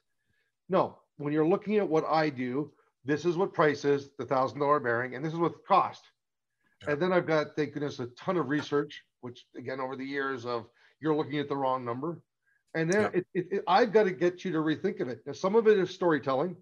No, 0.69 0.99
when 1.19 1.33
you're 1.33 1.47
looking 1.47 1.77
at 1.77 1.89
what 1.89 2.05
I 2.07 2.31
do, 2.31 2.73
this 3.05 3.25
is 3.25 3.37
what 3.37 3.53
price 3.53 3.85
is, 3.85 4.11
the 4.19 4.25
thousand 4.25 4.61
dollar 4.61 4.81
bearing, 4.81 5.15
and 5.15 5.25
this 5.25 5.33
is 5.33 5.39
what 5.39 5.65
cost. 5.67 6.03
Yeah. 6.83 6.93
And 6.93 7.03
then 7.03 7.13
I've 7.13 7.27
got, 7.27 7.55
thank 7.57 7.75
goodness, 7.75 7.99
a 8.01 8.07
ton 8.19 8.37
of 8.37 8.49
research, 8.49 9.03
which 9.21 9.45
again 9.57 9.81
over 9.81 9.97
the 9.97 10.05
years 10.05 10.47
of 10.47 10.67
you're 11.01 11.15
looking 11.15 11.39
at 11.39 11.49
the 11.49 11.57
wrong 11.57 11.85
number, 11.85 12.23
and 12.75 12.91
then 12.91 13.03
Yeah. 13.03 13.11
it, 13.13 13.27
it, 13.35 13.47
it, 13.51 13.65
I've 13.69 13.93
got 13.93 14.05
to 14.05 14.11
get 14.13 14.45
you 14.45 14.53
to 14.53 14.59
rethink 14.59 15.01
of 15.01 15.09
it. 15.09 15.21
Now, 15.27 15.33
some 15.33 15.55
of 15.55 15.69
it 15.69 15.79
is 15.79 15.91
storytelling, 15.91 16.57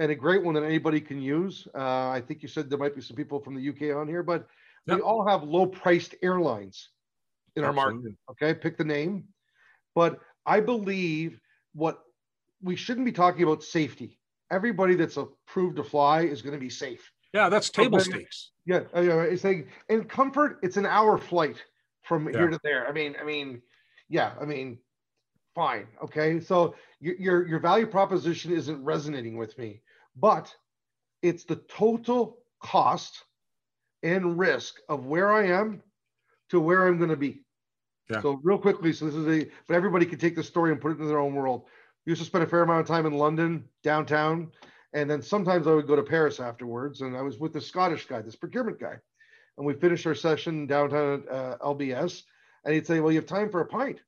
and 0.00 0.10
a 0.10 0.14
great 0.16 0.42
one 0.42 0.54
that 0.54 0.64
anybody 0.64 1.00
can 1.00 1.22
use. 1.22 1.68
Uh, 1.74 2.08
I 2.08 2.20
think 2.26 2.42
you 2.42 2.48
said 2.48 2.68
there 2.68 2.78
might 2.78 2.96
be 2.96 3.00
some 3.02 3.16
people 3.16 3.38
from 3.40 3.54
the 3.54 3.68
UK 3.68 3.96
on 3.96 4.08
here, 4.08 4.22
but 4.24 4.48
we 4.86 5.00
all 5.00 5.24
have 5.26 5.44
low 5.44 5.66
priced 5.66 6.16
airlines. 6.22 6.90
in 7.56 7.64
our 7.64 7.72
market. 7.72 8.14
Okay, 8.30 8.54
pick 8.54 8.76
the 8.76 8.84
name. 8.84 9.24
But 9.94 10.20
I 10.48 10.60
believe 10.60 11.38
what 11.74 12.00
we 12.62 12.74
shouldn't 12.74 13.04
be 13.04 13.12
talking 13.12 13.42
about 13.42 13.62
safety. 13.62 14.18
Everybody 14.50 14.94
that's 14.94 15.18
approved 15.18 15.76
to 15.76 15.84
fly 15.84 16.22
is 16.22 16.40
going 16.40 16.54
to 16.54 16.58
be 16.58 16.70
safe. 16.70 17.12
Yeah, 17.34 17.50
that's 17.50 17.68
table 17.68 18.00
stakes. 18.00 18.52
Yeah, 18.64 18.80
it's 18.94 19.44
like 19.44 19.68
in 19.90 20.04
comfort, 20.04 20.58
it's 20.62 20.78
an 20.78 20.86
hour 20.86 21.18
flight 21.18 21.62
from 22.02 22.26
yeah. 22.26 22.38
here 22.38 22.48
to 22.48 22.58
there. 22.64 22.88
I 22.88 22.92
mean, 22.92 23.14
I 23.20 23.24
mean, 23.24 23.60
yeah, 24.08 24.32
I 24.40 24.46
mean, 24.46 24.78
fine, 25.54 25.86
okay. 26.02 26.40
So 26.40 26.74
your 26.98 27.16
your, 27.16 27.46
your 27.46 27.58
value 27.58 27.86
proposition 27.86 28.52
isn't 28.52 28.82
resonating 28.82 29.36
with 29.36 29.56
me, 29.58 29.82
but 30.16 30.54
it's 31.20 31.44
the 31.44 31.56
total 31.56 32.38
cost 32.62 33.24
and 34.02 34.38
risk 34.38 34.76
of 34.88 35.04
where 35.04 35.30
I 35.30 35.48
am 35.48 35.82
to 36.48 36.58
where 36.58 36.88
I'm 36.88 36.96
going 36.96 37.10
to 37.10 37.16
be. 37.16 37.42
Yeah. 38.10 38.22
So 38.22 38.40
real 38.42 38.58
quickly, 38.58 38.92
so 38.92 39.06
this 39.06 39.14
is 39.14 39.26
a, 39.26 39.50
but 39.66 39.74
everybody 39.74 40.06
can 40.06 40.18
take 40.18 40.34
the 40.34 40.42
story 40.42 40.72
and 40.72 40.80
put 40.80 40.92
it 40.92 40.98
in 40.98 41.06
their 41.06 41.18
own 41.18 41.34
world. 41.34 41.66
We 42.06 42.12
used 42.12 42.22
to 42.22 42.26
spend 42.26 42.44
a 42.44 42.46
fair 42.46 42.62
amount 42.62 42.80
of 42.80 42.86
time 42.86 43.04
in 43.06 43.12
London, 43.12 43.64
downtown, 43.82 44.50
and 44.94 45.10
then 45.10 45.20
sometimes 45.20 45.66
I 45.66 45.74
would 45.74 45.86
go 45.86 45.96
to 45.96 46.02
Paris 46.02 46.40
afterwards. 46.40 47.02
And 47.02 47.16
I 47.16 47.22
was 47.22 47.38
with 47.38 47.52
the 47.52 47.60
Scottish 47.60 48.06
guy, 48.06 48.22
this 48.22 48.36
procurement 48.36 48.80
guy, 48.80 48.94
and 49.58 49.66
we 49.66 49.74
finished 49.74 50.06
our 50.06 50.14
session 50.14 50.66
downtown 50.66 51.22
at 51.22 51.32
uh, 51.32 51.58
LBS, 51.58 52.22
and 52.64 52.74
he'd 52.74 52.86
say, 52.86 53.00
"Well, 53.00 53.12
you 53.12 53.18
have 53.18 53.28
time 53.28 53.50
for 53.50 53.60
a 53.60 53.66
pint," 53.66 54.00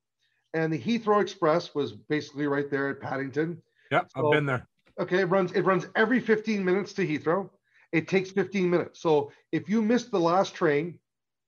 and 0.54 0.72
the 0.72 0.78
Heathrow 0.78 1.20
Express 1.20 1.74
was 1.74 1.92
basically 1.92 2.46
right 2.46 2.70
there 2.70 2.88
at 2.88 3.00
Paddington. 3.00 3.60
Yeah, 3.90 4.02
so, 4.16 4.26
I've 4.26 4.32
been 4.32 4.46
there. 4.46 4.66
Okay, 4.98 5.20
it 5.20 5.26
runs 5.26 5.52
it 5.52 5.62
runs 5.62 5.86
every 5.94 6.20
15 6.20 6.64
minutes 6.64 6.92
to 6.94 7.06
Heathrow. 7.06 7.50
It 7.92 8.08
takes 8.08 8.30
15 8.30 8.70
minutes. 8.70 9.00
So 9.00 9.32
if 9.52 9.68
you 9.68 9.82
miss 9.82 10.04
the 10.04 10.20
last 10.20 10.54
train, 10.54 10.98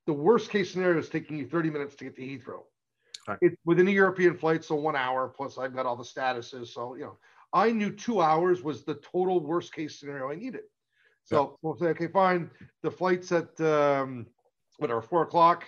the 0.06 0.12
worst 0.12 0.50
case 0.50 0.72
scenario 0.72 0.98
is 0.98 1.08
taking 1.08 1.38
you 1.38 1.46
30 1.46 1.70
minutes 1.70 1.94
to 1.96 2.04
get 2.04 2.16
to 2.16 2.22
Heathrow. 2.22 2.62
Right. 3.28 3.38
It's 3.40 3.56
within 3.64 3.86
a 3.86 3.90
European 3.90 4.36
flight, 4.36 4.64
so 4.64 4.74
one 4.74 4.96
hour 4.96 5.28
plus 5.28 5.56
I've 5.56 5.74
got 5.74 5.86
all 5.86 5.96
the 5.96 6.02
statuses. 6.02 6.68
So 6.68 6.96
you 6.96 7.04
know, 7.04 7.16
I 7.52 7.70
knew 7.70 7.90
two 7.90 8.20
hours 8.20 8.62
was 8.62 8.84
the 8.84 8.94
total 8.94 9.40
worst 9.40 9.72
case 9.72 10.00
scenario 10.00 10.30
I 10.30 10.34
needed. 10.34 10.62
So 11.24 11.42
yeah. 11.42 11.56
we'll 11.62 11.76
say, 11.76 11.86
okay, 11.86 12.08
fine. 12.08 12.50
The 12.82 12.90
flight's 12.90 13.30
at 13.30 13.60
um, 13.60 14.26
whatever 14.78 15.00
four 15.00 15.22
o'clock. 15.22 15.64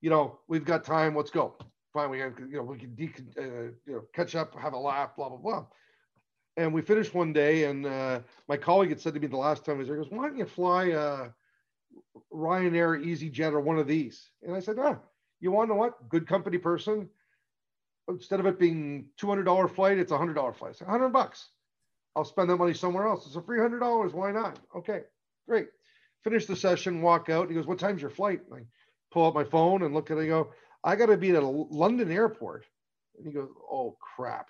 You 0.00 0.10
know, 0.10 0.40
we've 0.48 0.64
got 0.64 0.84
time. 0.84 1.14
Let's 1.14 1.30
go. 1.30 1.54
Fine. 1.92 2.10
We 2.10 2.18
can, 2.18 2.48
you 2.50 2.56
know 2.56 2.64
we 2.64 2.78
can 2.78 2.94
de- 2.94 3.12
uh, 3.38 3.70
you 3.86 3.92
know 3.92 4.02
catch 4.12 4.34
up, 4.34 4.58
have 4.58 4.72
a 4.72 4.78
laugh, 4.78 5.14
blah 5.14 5.28
blah 5.28 5.38
blah. 5.38 5.66
And 6.56 6.72
we 6.72 6.82
finished 6.82 7.14
one 7.14 7.32
day, 7.32 7.64
and 7.64 7.86
uh, 7.86 8.20
my 8.48 8.56
colleague 8.56 8.88
had 8.88 9.00
said 9.00 9.14
to 9.14 9.20
me 9.20 9.26
the 9.26 9.36
last 9.36 9.64
time 9.64 9.76
he 9.76 9.80
was 9.80 9.88
there, 9.88 9.96
he 9.96 10.02
goes, 10.02 10.10
"Why 10.10 10.26
don't 10.26 10.38
you 10.38 10.46
fly 10.46 10.90
uh, 10.90 11.28
Ryanair, 12.32 13.04
EasyJet, 13.04 13.52
or 13.52 13.60
one 13.60 13.78
of 13.78 13.86
these?" 13.86 14.30
And 14.42 14.54
I 14.54 14.60
said, 14.60 14.78
"Ah, 14.78 14.98
you 15.40 15.50
want 15.50 15.68
to 15.68 15.74
know 15.74 15.80
what? 15.80 16.08
Good 16.08 16.26
company 16.26 16.58
person. 16.58 17.08
Instead 18.08 18.40
of 18.40 18.46
it 18.46 18.58
being 18.58 19.08
two 19.16 19.28
hundred 19.28 19.44
dollar 19.44 19.68
flight, 19.68 19.98
it's 19.98 20.12
a 20.12 20.18
hundred 20.18 20.34
dollar 20.34 20.52
flight. 20.52 20.72
It's 20.72 20.80
hundred 20.80 21.10
bucks. 21.10 21.48
I'll 22.14 22.24
spend 22.24 22.48
that 22.50 22.56
money 22.56 22.74
somewhere 22.74 23.06
else. 23.06 23.26
It's 23.26 23.36
a 23.36 23.40
three 23.40 23.60
hundred 23.60 23.80
dollars. 23.80 24.12
Why 24.12 24.32
not? 24.32 24.58
Okay, 24.74 25.02
great. 25.48 25.68
Finish 26.24 26.46
the 26.46 26.56
session, 26.56 27.02
walk 27.02 27.28
out. 27.28 27.48
He 27.48 27.54
goes, 27.54 27.66
"What 27.66 27.78
time's 27.78 28.00
your 28.00 28.10
flight?" 28.10 28.40
And 28.50 28.60
I 28.60 28.66
pull 29.12 29.26
out 29.26 29.34
my 29.34 29.44
phone 29.44 29.82
and 29.82 29.94
look 29.94 30.10
at 30.10 30.18
it. 30.18 30.22
I 30.22 30.26
go, 30.26 30.52
"I 30.84 30.96
got 30.96 31.06
to 31.06 31.16
be 31.16 31.30
at 31.30 31.42
a 31.42 31.46
London 31.46 32.10
airport." 32.10 32.64
And 33.18 33.26
he 33.26 33.32
goes, 33.32 33.48
"Oh 33.70 33.96
crap." 34.00 34.48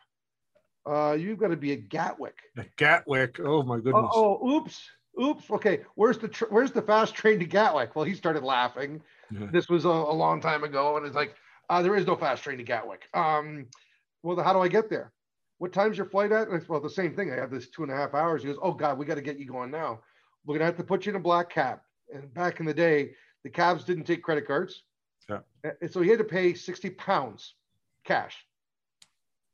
Uh, 0.87 1.17
you've 1.19 1.38
got 1.38 1.49
to 1.49 1.57
be 1.57 1.73
at 1.73 1.88
Gatwick. 1.88 2.38
At 2.57 2.76
Gatwick. 2.76 3.41
Oh 3.41 3.62
my 3.62 3.76
goodness. 3.79 4.11
Oh 4.15 4.49
oops, 4.49 4.88
oops. 5.20 5.50
Okay, 5.50 5.80
where's 5.94 6.18
the 6.18 6.28
tr- 6.28 6.46
where's 6.50 6.73
the 6.73 6.82
fast 6.82 7.14
train 7.14 7.38
to 7.38 7.44
Gatwick? 7.44 7.94
Well, 7.94 8.04
he 8.04 8.14
started 8.14 8.42
laughing. 8.42 9.02
Yeah. 9.30 9.49
This 9.52 9.68
was 9.68 9.85
a, 9.85 9.88
a, 9.88 10.12
long 10.12 10.40
time 10.40 10.64
ago, 10.64 10.96
and 10.96 11.06
it's 11.06 11.16
like, 11.16 11.35
uh, 11.68 11.82
there 11.82 11.96
is 11.96 12.06
no 12.06 12.16
fast 12.16 12.42
train 12.42 12.58
to 12.58 12.64
Gatwick. 12.64 13.08
Um, 13.12 13.66
well, 14.23 14.40
how 14.42 14.52
do 14.52 14.61
I 14.61 14.68
get 14.68 14.88
there? 14.88 15.12
What 15.58 15.73
time's 15.73 15.96
your 15.96 16.06
flight 16.06 16.32
at? 16.32 16.49
It's, 16.49 16.68
well, 16.68 16.80
the 16.80 16.90
same 16.90 17.14
thing. 17.14 17.32
I 17.32 17.37
have 17.37 17.50
this 17.50 17.68
two 17.68 17.82
and 17.82 17.90
a 17.90 17.96
half 17.96 18.14
hours. 18.14 18.42
He 18.42 18.49
goes, 18.49 18.58
oh 18.62 18.73
God, 18.73 18.99
we 18.99 19.06
got 19.06 19.14
to 19.14 19.23
get 19.23 19.38
you 19.38 19.46
going 19.46 19.70
now. 19.70 20.00
We're 20.44 20.54
gonna 20.54 20.66
have 20.66 20.76
to 20.76 20.85
put 20.85 21.06
you 21.06 21.11
in 21.11 21.16
a 21.16 21.20
black 21.20 21.50
cab. 21.50 21.80
And 22.12 22.32
back 22.35 22.61
in 22.61 22.66
the 22.66 22.75
day, 22.75 23.12
the 23.42 23.50
cabs 23.50 23.85
didn't 23.85 24.04
take 24.04 24.23
credit 24.23 24.46
cards. 24.46 24.85
Yeah. 25.29 25.40
And 25.81 25.90
so 25.90 26.00
he 26.02 26.09
had 26.09 26.18
to 26.18 26.24
pay 26.24 26.55
60 26.55 26.90
pounds 26.90 27.55
cash 28.05 28.46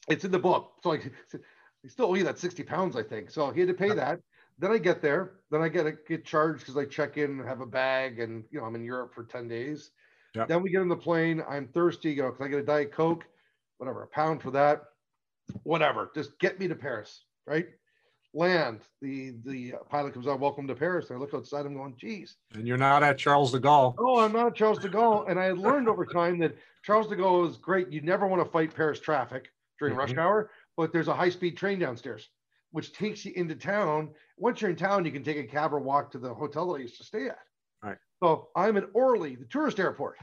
it's 0.09 0.25
in 0.25 0.31
the 0.31 0.39
book. 0.39 0.73
So 0.83 0.93
I, 0.93 0.97
I 1.35 1.89
still 1.89 2.07
owe 2.07 2.15
you 2.15 2.25
that 2.25 2.39
60 2.39 2.63
pounds, 2.65 2.97
I 2.97 3.03
think. 3.03 3.31
So 3.31 3.51
he 3.51 3.61
had 3.61 3.69
to 3.69 3.75
pay 3.75 3.93
that. 3.93 4.21
Then 4.59 4.71
I 4.71 4.79
get 4.79 5.03
there. 5.03 5.33
Then 5.51 5.63
I 5.63 5.69
get 5.69 5.87
a, 5.87 5.93
get 5.93 6.25
charged 6.25 6.61
because 6.61 6.77
I 6.77 6.85
check 6.85 7.17
in 7.17 7.41
and 7.41 7.49
have 7.49 7.61
a 7.61 7.67
bag, 7.67 8.21
and 8.21 8.45
you 8.51 8.61
know 8.61 8.67
I'm 8.67 8.75
in 8.75 8.85
Europe 8.85 9.15
for 9.15 9.25
10 9.25 9.49
days. 9.49 9.91
Yep. 10.35 10.49
Then 10.49 10.63
we 10.63 10.71
get 10.71 10.81
on 10.81 10.89
the 10.89 10.97
plane. 10.97 11.43
I'm 11.49 11.69
thirsty. 11.69 12.13
You 12.13 12.23
know, 12.23 12.33
can 12.33 12.47
I 12.47 12.49
get 12.49 12.59
a 12.61 12.65
diet 12.65 12.93
coke? 12.93 13.25
Whatever, 13.79 14.05
a 14.05 14.07
pound 14.07 14.43
for 14.43 14.51
that. 14.53 14.83
Whatever. 15.65 16.11
Just 16.15 16.39
get 16.39 16.59
me 16.59 16.69
to 16.69 16.75
Paris, 16.75 17.25
right? 17.47 17.67
Land. 18.33 18.81
The 19.03 19.35
the 19.45 19.75
pilot 19.91 20.15
comes 20.15 20.27
out. 20.27 20.41
Welcome 20.41 20.67
to 20.69 20.75
Paris. 20.75 21.11
And 21.11 21.19
I 21.19 21.21
look 21.21 21.35
outside. 21.35 21.67
I'm 21.67 21.75
going, 21.75 21.95
geez. 21.99 22.37
And 22.55 22.67
you're 22.67 22.79
not 22.79 23.03
at 23.03 23.19
Charles 23.19 23.53
de 23.53 23.61
Gaulle. 23.61 23.95
Oh, 23.99 24.21
I'm 24.21 24.33
not 24.33 24.47
at 24.47 24.55
Charles 24.55 24.79
de 24.79 24.89
Gaulle. 24.89 25.29
And 25.29 25.39
I 25.39 25.45
had 25.47 25.59
learned 25.59 25.89
over 25.89 26.07
time 26.07 26.39
that 26.39 26.57
Charles 26.83 27.09
de 27.09 27.17
Gaulle 27.17 27.49
is 27.51 27.57
great. 27.59 27.91
You 27.93 28.01
never 28.01 28.27
want 28.27 28.43
to 28.43 28.51
fight 28.51 28.75
Paris 28.75 29.01
traffic 29.01 29.51
during 29.79 29.95
mm-hmm. 29.95 30.01
rush 30.01 30.17
hour, 30.17 30.51
but 30.77 30.93
there's 30.93 31.09
a 31.09 31.15
high 31.15 31.29
speed 31.29 31.57
train 31.57 31.79
downstairs, 31.79 32.29
which 32.73 32.93
takes 32.93 33.25
you 33.25 33.33
into 33.37 33.55
town. 33.55 34.11
Once 34.37 34.61
you're 34.61 34.71
in 34.71 34.77
town, 34.77 35.05
you 35.05 35.13
can 35.13 35.23
take 35.23 35.37
a 35.37 35.45
cab 35.45 35.73
or 35.73 35.79
walk 35.79 36.11
to 36.11 36.19
the 36.19 36.35
hotel 36.35 36.67
that 36.73 36.79
I 36.79 36.83
used 36.83 36.99
to 36.99 37.05
stay 37.05 37.27
at. 37.27 37.39
Right. 37.83 37.99
So 38.23 38.49
I'm 38.57 38.77
at 38.77 38.89
Orly, 38.95 39.37
the 39.37 39.45
tourist 39.45 39.79
airport, 39.79 40.19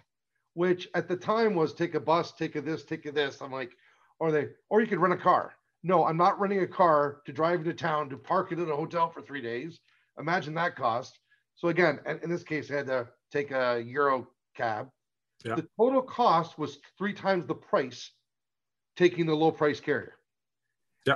which 0.54 0.88
at 0.94 1.08
the 1.08 1.16
time 1.16 1.56
was 1.56 1.74
take 1.74 1.96
a 1.96 2.00
bus, 2.00 2.32
take 2.34 2.56
a 2.56 2.62
this, 2.62 2.84
take 2.84 3.06
a 3.06 3.12
this. 3.12 3.42
I'm 3.42 3.52
like, 3.52 3.72
or 4.20 4.32
they, 4.32 4.48
or 4.70 4.82
you 4.82 4.88
could 4.88 5.00
rent 5.00 5.14
a 5.14 5.18
car. 5.18 5.54
No, 5.84 6.06
I'm 6.06 6.18
not 6.18 6.40
renting 6.40 6.62
a 6.62 6.68
car 6.68 7.22
to 7.26 7.32
drive 7.32 7.60
into 7.60 7.74
town 7.74 8.10
to 8.10 8.18
park 8.18 8.52
it 8.52 8.60
at 8.60 8.68
a 8.68 8.76
hotel 8.76 9.10
for 9.10 9.22
three 9.22 9.42
days. 9.42 9.80
Imagine 10.20 10.54
that 10.56 10.76
cost. 10.76 11.18
So 11.56 11.70
again, 11.70 12.00
in 12.24 12.30
this 12.30 12.44
case, 12.44 12.70
I 12.70 12.76
had 12.76 12.88
to 12.88 13.08
take 13.32 13.52
a 13.52 13.82
Euro 13.86 14.28
cab. 14.56 14.90
Yeah. 15.46 15.56
The 15.56 15.68
total 15.78 16.02
cost 16.02 16.58
was 16.58 16.80
three 16.98 17.14
times 17.14 17.46
the 17.46 17.56
price 17.56 18.12
taking 18.98 19.26
the 19.26 19.36
low 19.36 19.52
price 19.52 19.80
carrier. 19.80 20.16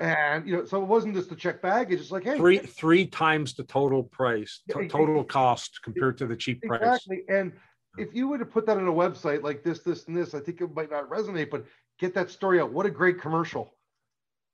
Yeah. 0.02 0.34
And 0.36 0.48
you 0.48 0.58
know, 0.58 0.66
so 0.66 0.82
it 0.82 0.88
wasn't 0.88 1.16
just 1.16 1.30
the 1.30 1.36
check 1.36 1.62
baggage. 1.62 2.00
It's 2.00 2.12
like, 2.12 2.24
hey, 2.24 2.38
three 2.38 2.60
three 2.60 3.06
times 3.06 3.54
the 3.54 3.64
total 3.64 4.04
price, 4.04 4.62
t- 4.68 4.88
total 4.88 5.24
cost 5.24 5.80
compared 5.84 6.18
to 6.20 6.28
the 6.28 6.36
cheap 6.36 6.62
exactly. 6.64 6.88
price. 6.88 7.02
Exactly. 7.06 7.36
And 7.36 7.54
if 7.98 8.16
you 8.16 8.28
were 8.28 8.40
to 8.40 8.46
put 8.46 8.66
that 8.66 8.78
on 8.78 8.88
a 8.88 8.92
website 8.92 9.44
like 9.44 9.64
this, 9.64 9.80
this, 9.80 10.08
and 10.08 10.18
this, 10.18 10.34
I 10.34 10.40
think 10.40 10.62
it 10.62 10.74
might 10.76 10.90
not 10.90 11.10
resonate, 11.10 11.52
but 11.52 11.66
get 12.00 12.14
that 12.16 12.32
story 12.32 12.60
out. 12.60 12.72
What 12.72 12.86
a 12.86 12.90
great 12.90 13.22
commercial. 13.22 13.76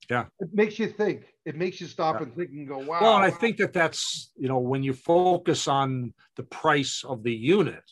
Yeah. 0.09 0.25
It 0.39 0.49
makes 0.53 0.79
you 0.79 0.87
think. 0.87 1.33
It 1.45 1.55
makes 1.55 1.79
you 1.79 1.87
stop 1.87 2.15
yeah. 2.15 2.23
and 2.23 2.35
think 2.35 2.49
and 2.49 2.67
go, 2.67 2.79
wow. 2.79 2.99
Well, 3.01 3.15
and 3.15 3.23
I 3.23 3.29
think 3.29 3.57
that 3.57 3.73
that's, 3.73 4.31
you 4.35 4.47
know, 4.47 4.59
when 4.59 4.83
you 4.83 4.93
focus 4.93 5.67
on 5.67 6.13
the 6.35 6.43
price 6.43 7.03
of 7.07 7.23
the 7.23 7.33
unit, 7.33 7.83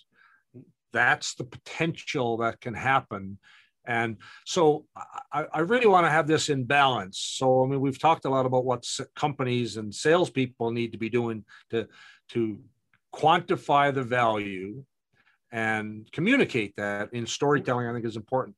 that's 0.93 1.35
the 1.35 1.43
potential 1.43 2.37
that 2.37 2.59
can 2.59 2.73
happen 2.73 3.37
and 3.87 4.17
so 4.45 4.85
I, 5.31 5.45
I, 5.53 5.59
really 5.61 5.87
want 5.87 6.05
to 6.05 6.11
have 6.11 6.27
this 6.27 6.49
in 6.49 6.65
balance. 6.65 7.19
So, 7.19 7.63
I 7.63 7.67
mean, 7.67 7.79
we've 7.79 7.99
talked 7.99 8.25
a 8.25 8.29
lot 8.29 8.45
about 8.45 8.65
what 8.65 8.85
companies 9.15 9.77
and 9.77 9.95
salespeople 9.95 10.71
need 10.71 10.91
to 10.91 10.97
be 10.97 11.09
doing 11.09 11.45
to, 11.69 11.87
to 12.29 12.59
quantify 13.15 13.93
the 13.93 14.03
value 14.03 14.83
and 15.51 16.11
communicate 16.11 16.75
that 16.75 17.13
in 17.13 17.25
storytelling, 17.25 17.87
I 17.87 17.93
think 17.93 18.05
is 18.05 18.17
important. 18.17 18.57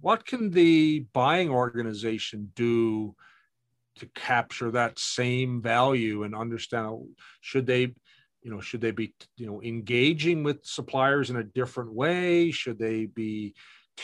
What 0.00 0.24
can 0.24 0.50
the 0.50 1.00
buying 1.12 1.50
organization 1.50 2.50
do 2.54 3.14
to 3.96 4.06
capture 4.14 4.70
that 4.70 4.98
same 4.98 5.60
value 5.60 6.22
and 6.22 6.34
understand 6.34 7.02
should 7.42 7.66
they 7.66 7.94
you 8.42 8.50
know 8.50 8.60
should 8.60 8.80
they 8.80 8.92
be 8.92 9.14
you 9.36 9.46
know 9.46 9.60
engaging 9.62 10.42
with 10.42 10.64
suppliers 10.64 11.28
in 11.28 11.36
a 11.36 11.44
different 11.44 11.92
way 11.92 12.50
should 12.50 12.78
they 12.78 13.04
be 13.04 13.54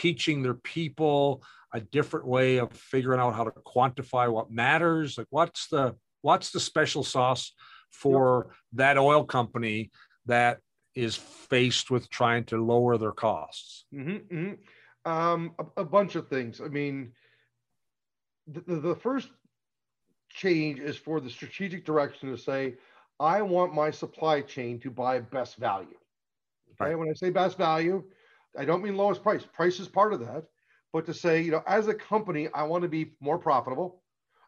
teaching 0.00 0.42
their 0.42 0.54
people 0.54 1.42
a 1.72 1.80
different 1.80 2.26
way 2.26 2.58
of 2.58 2.72
figuring 2.72 3.20
out 3.20 3.34
how 3.34 3.44
to 3.44 3.50
quantify 3.50 4.30
what 4.30 4.50
matters? 4.50 5.18
Like 5.18 5.26
what's 5.30 5.68
the 5.68 5.96
what's 6.22 6.50
the 6.50 6.60
special 6.60 7.02
sauce 7.02 7.52
for 7.90 8.50
that 8.72 8.98
oil 8.98 9.24
company 9.24 9.90
that 10.26 10.58
is 10.94 11.14
faced 11.14 11.90
with 11.90 12.08
trying 12.10 12.44
to 12.44 12.62
lower 12.62 12.96
their 12.96 13.12
costs? 13.12 13.84
Mm-hmm, 13.94 14.36
mm-hmm. 14.36 15.10
Um, 15.10 15.54
a, 15.58 15.82
a, 15.82 15.84
bunch 15.84 16.16
of 16.16 16.26
things. 16.28 16.60
I 16.60 16.66
mean 16.66 17.12
the, 18.46 18.76
the 18.76 18.96
first 18.96 19.28
change 20.30 20.78
is 20.78 20.96
for 20.96 21.20
the 21.20 21.30
strategic 21.30 21.84
direction 21.84 22.30
to 22.30 22.36
say 22.36 22.74
i 23.18 23.40
want 23.40 23.74
my 23.74 23.90
supply 23.90 24.40
chain 24.40 24.78
to 24.80 24.90
buy 24.90 25.18
best 25.18 25.56
value. 25.56 25.96
Okay 26.72 26.90
right. 26.90 26.98
when 26.98 27.08
i 27.08 27.14
say 27.14 27.30
best 27.30 27.56
value 27.56 28.02
I 28.58 28.64
don't 28.64 28.82
mean 28.82 28.96
lowest 28.96 29.22
price. 29.22 29.42
Price 29.44 29.80
is 29.80 29.88
part 29.88 30.12
of 30.12 30.20
that. 30.20 30.44
But 30.92 31.06
to 31.06 31.14
say, 31.14 31.42
you 31.42 31.50
know, 31.50 31.62
as 31.66 31.88
a 31.88 31.94
company, 31.94 32.48
I 32.54 32.62
want 32.62 32.82
to 32.82 32.88
be 32.88 33.12
more 33.20 33.38
profitable. 33.38 34.02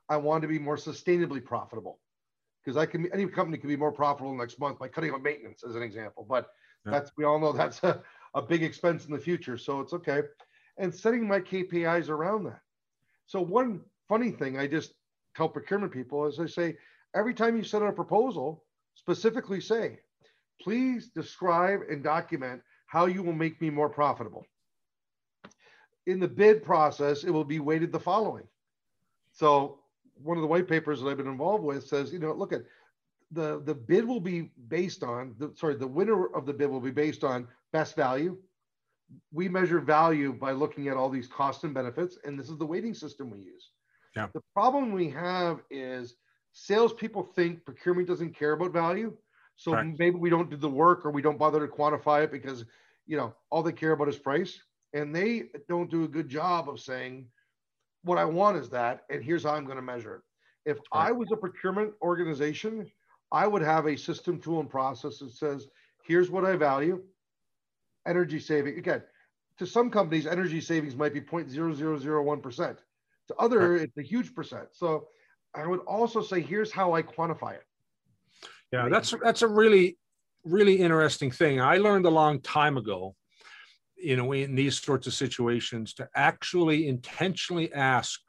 I 0.09 0.16
want 0.16 0.42
to 0.42 0.49
be 0.49 0.59
more 0.59 0.77
sustainably 0.77 1.44
profitable. 1.44 2.01
Because 2.64 2.77
I 2.77 2.87
can 2.87 3.09
any 3.12 3.27
company 3.27 3.59
can 3.59 3.68
be 3.68 3.77
more 3.77 3.92
profitable 3.92 4.35
next 4.35 4.59
month 4.59 4.79
by 4.79 4.88
cutting 4.88 5.12
out 5.12 5.23
maintenance, 5.23 5.62
as 5.62 5.75
an 5.75 5.83
example. 5.83 6.27
But 6.29 6.49
yeah. 6.85 6.92
that's 6.92 7.11
we 7.16 7.25
all 7.25 7.38
know 7.38 7.53
that's 7.53 7.83
a, 7.83 8.03
a 8.35 8.42
big 8.42 8.62
expense 8.62 9.05
in 9.07 9.12
the 9.12 9.18
future. 9.18 9.57
So 9.59 9.81
it's 9.81 9.92
okay. 9.92 10.23
And 10.79 10.94
setting 10.94 11.27
my 11.27 11.40
KPIs 11.40 12.09
around 12.09 12.44
that. 12.44 12.61
So 13.27 13.40
one 13.40 13.83
funny 14.09 14.31
thing 14.31 14.59
I 14.59 14.66
just 14.66 14.94
tell 15.37 15.49
procurement 15.49 15.92
people 15.92 16.27
is 16.27 16.40
I 16.40 16.47
say, 16.47 16.77
every 17.14 17.35
time 17.35 17.57
you 17.57 17.62
send 17.62 17.85
out 17.85 17.90
a 17.90 17.92
proposal, 17.92 18.64
specifically 18.94 19.61
say, 19.61 19.99
please 20.61 21.09
describe 21.09 21.81
and 21.90 22.03
document 22.03 22.62
how 22.88 23.05
you 23.07 23.22
will 23.22 23.35
make 23.35 23.61
me 23.61 23.70
more 23.70 23.88
profitable. 23.88 24.44
In 26.07 26.18
the 26.18 26.27
bid 26.27 26.64
process, 26.64 27.22
it 27.22 27.31
will 27.31 27.44
be 27.44 27.61
weighted 27.61 27.92
the 27.92 28.01
following. 28.01 28.48
So 29.31 29.79
one 30.22 30.38
of 30.38 30.40
the 30.40 30.48
white 30.48 30.66
papers 30.66 31.01
that 31.01 31.09
I've 31.09 31.18
been 31.18 31.29
involved 31.29 31.62
with 31.62 31.87
says, 31.87 32.12
you 32.12 32.18
know, 32.18 32.33
look 32.33 32.53
at 32.53 32.62
the 33.31 33.62
the 33.62 33.74
bid 33.74 34.07
will 34.07 34.20
be 34.20 34.51
based 34.68 35.03
on 35.05 35.35
the 35.38 35.53
sorry, 35.55 35.77
the 35.77 35.87
winner 35.87 36.35
of 36.35 36.46
the 36.46 36.53
bid 36.53 36.70
will 36.70 36.81
be 36.81 36.90
based 36.90 37.24
on 37.24 37.46
best 37.72 37.94
value. 37.94 38.38
We 39.33 39.48
measure 39.48 39.81
value 39.81 40.33
by 40.33 40.53
looking 40.53 40.88
at 40.88 40.96
all 40.96 41.11
these 41.11 41.29
costs 41.29 41.64
and 41.64 41.74
benefits, 41.74 42.18
and 42.24 42.38
this 42.38 42.48
is 42.48 42.57
the 42.57 42.66
weighting 42.66 42.94
system 42.94 43.31
we 43.31 43.40
use. 43.40 43.70
Yeah. 44.16 44.29
The 44.33 44.42
problem 44.55 44.92
we 44.92 45.11
have 45.11 45.61
is 45.70 46.16
salespeople 46.53 47.22
think 47.22 47.66
procurement 47.66 48.09
doesn't 48.09 48.35
care 48.35 48.53
about 48.53 48.72
value. 48.72 49.14
So 49.59 49.73
Correct. 49.73 49.99
maybe 49.99 50.16
we 50.16 50.31
don't 50.31 50.49
do 50.49 50.57
the 50.57 50.71
work 50.71 51.05
or 51.05 51.11
we 51.11 51.21
don't 51.21 51.37
bother 51.37 51.61
to 51.61 51.71
quantify 51.71 52.25
it 52.25 52.31
because 52.31 52.64
you 53.07 53.16
know 53.16 53.35
all 53.51 53.62
they 53.62 53.73
care 53.73 53.92
about 53.92 54.09
is 54.09 54.16
price. 54.16 54.59
And 54.94 55.14
they 55.14 55.51
don't 55.68 55.90
do 55.90 56.05
a 56.05 56.09
good 56.09 56.31
job 56.31 56.71
of 56.71 56.81
saying, 56.81 57.27
what 58.05 58.16
I 58.16 58.25
want 58.25 58.57
is 58.57 58.71
that, 58.71 59.03
and 59.11 59.23
here's 59.23 59.42
how 59.42 59.51
I'm 59.51 59.66
going 59.66 59.77
to 59.77 59.83
measure 59.83 60.14
it. 60.14 60.71
If 60.71 60.79
I 60.92 61.12
was 61.12 61.29
a 61.31 61.37
procurement 61.37 61.92
organization, 62.01 62.90
I 63.31 63.47
would 63.47 63.61
have 63.61 63.87
a 63.87 63.97
system, 63.97 64.40
tool, 64.40 64.61
and 64.61 64.71
process 64.71 65.18
that 65.18 65.33
says, 65.33 65.66
here's 66.07 66.31
what 66.31 66.47
I 66.47 66.57
value. 66.57 67.03
Energy 68.07 68.40
saving. 68.40 68.79
Again, 68.79 69.03
to 69.59 69.66
some 69.66 69.90
companies, 69.90 70.27
energy 70.27 70.61
savings 70.61 70.97
might 70.97 71.12
be 71.12 71.21
0.0001%. 71.21 72.77
To 73.29 73.35
other, 73.37 73.77
it's 73.77 73.99
a 73.99 74.03
huge 74.03 74.35
percent. 74.35 74.68
So 74.73 75.09
I 75.55 75.66
would 75.66 75.81
also 75.81 76.23
say, 76.23 76.40
here's 76.40 76.73
how 76.73 76.94
I 76.94 77.03
quantify 77.03 77.57
it. 77.57 77.64
Yeah, 78.72 78.88
that's 78.88 79.14
that's 79.22 79.42
a 79.42 79.48
really 79.48 79.96
really 80.44 80.81
interesting 80.81 81.31
thing. 81.31 81.61
I 81.61 81.78
learned 81.78 82.07
a 82.07 82.11
long 82.11 82.40
time 82.40 82.76
ago, 82.76 83.14
you 83.96 84.16
know, 84.16 84.33
in 84.33 84.54
these 84.54 84.81
sorts 84.81 85.07
of 85.07 85.14
situations 85.14 85.94
to 85.94 86.09
actually 86.14 86.88
intentionally 86.88 87.72
ask, 87.72 88.20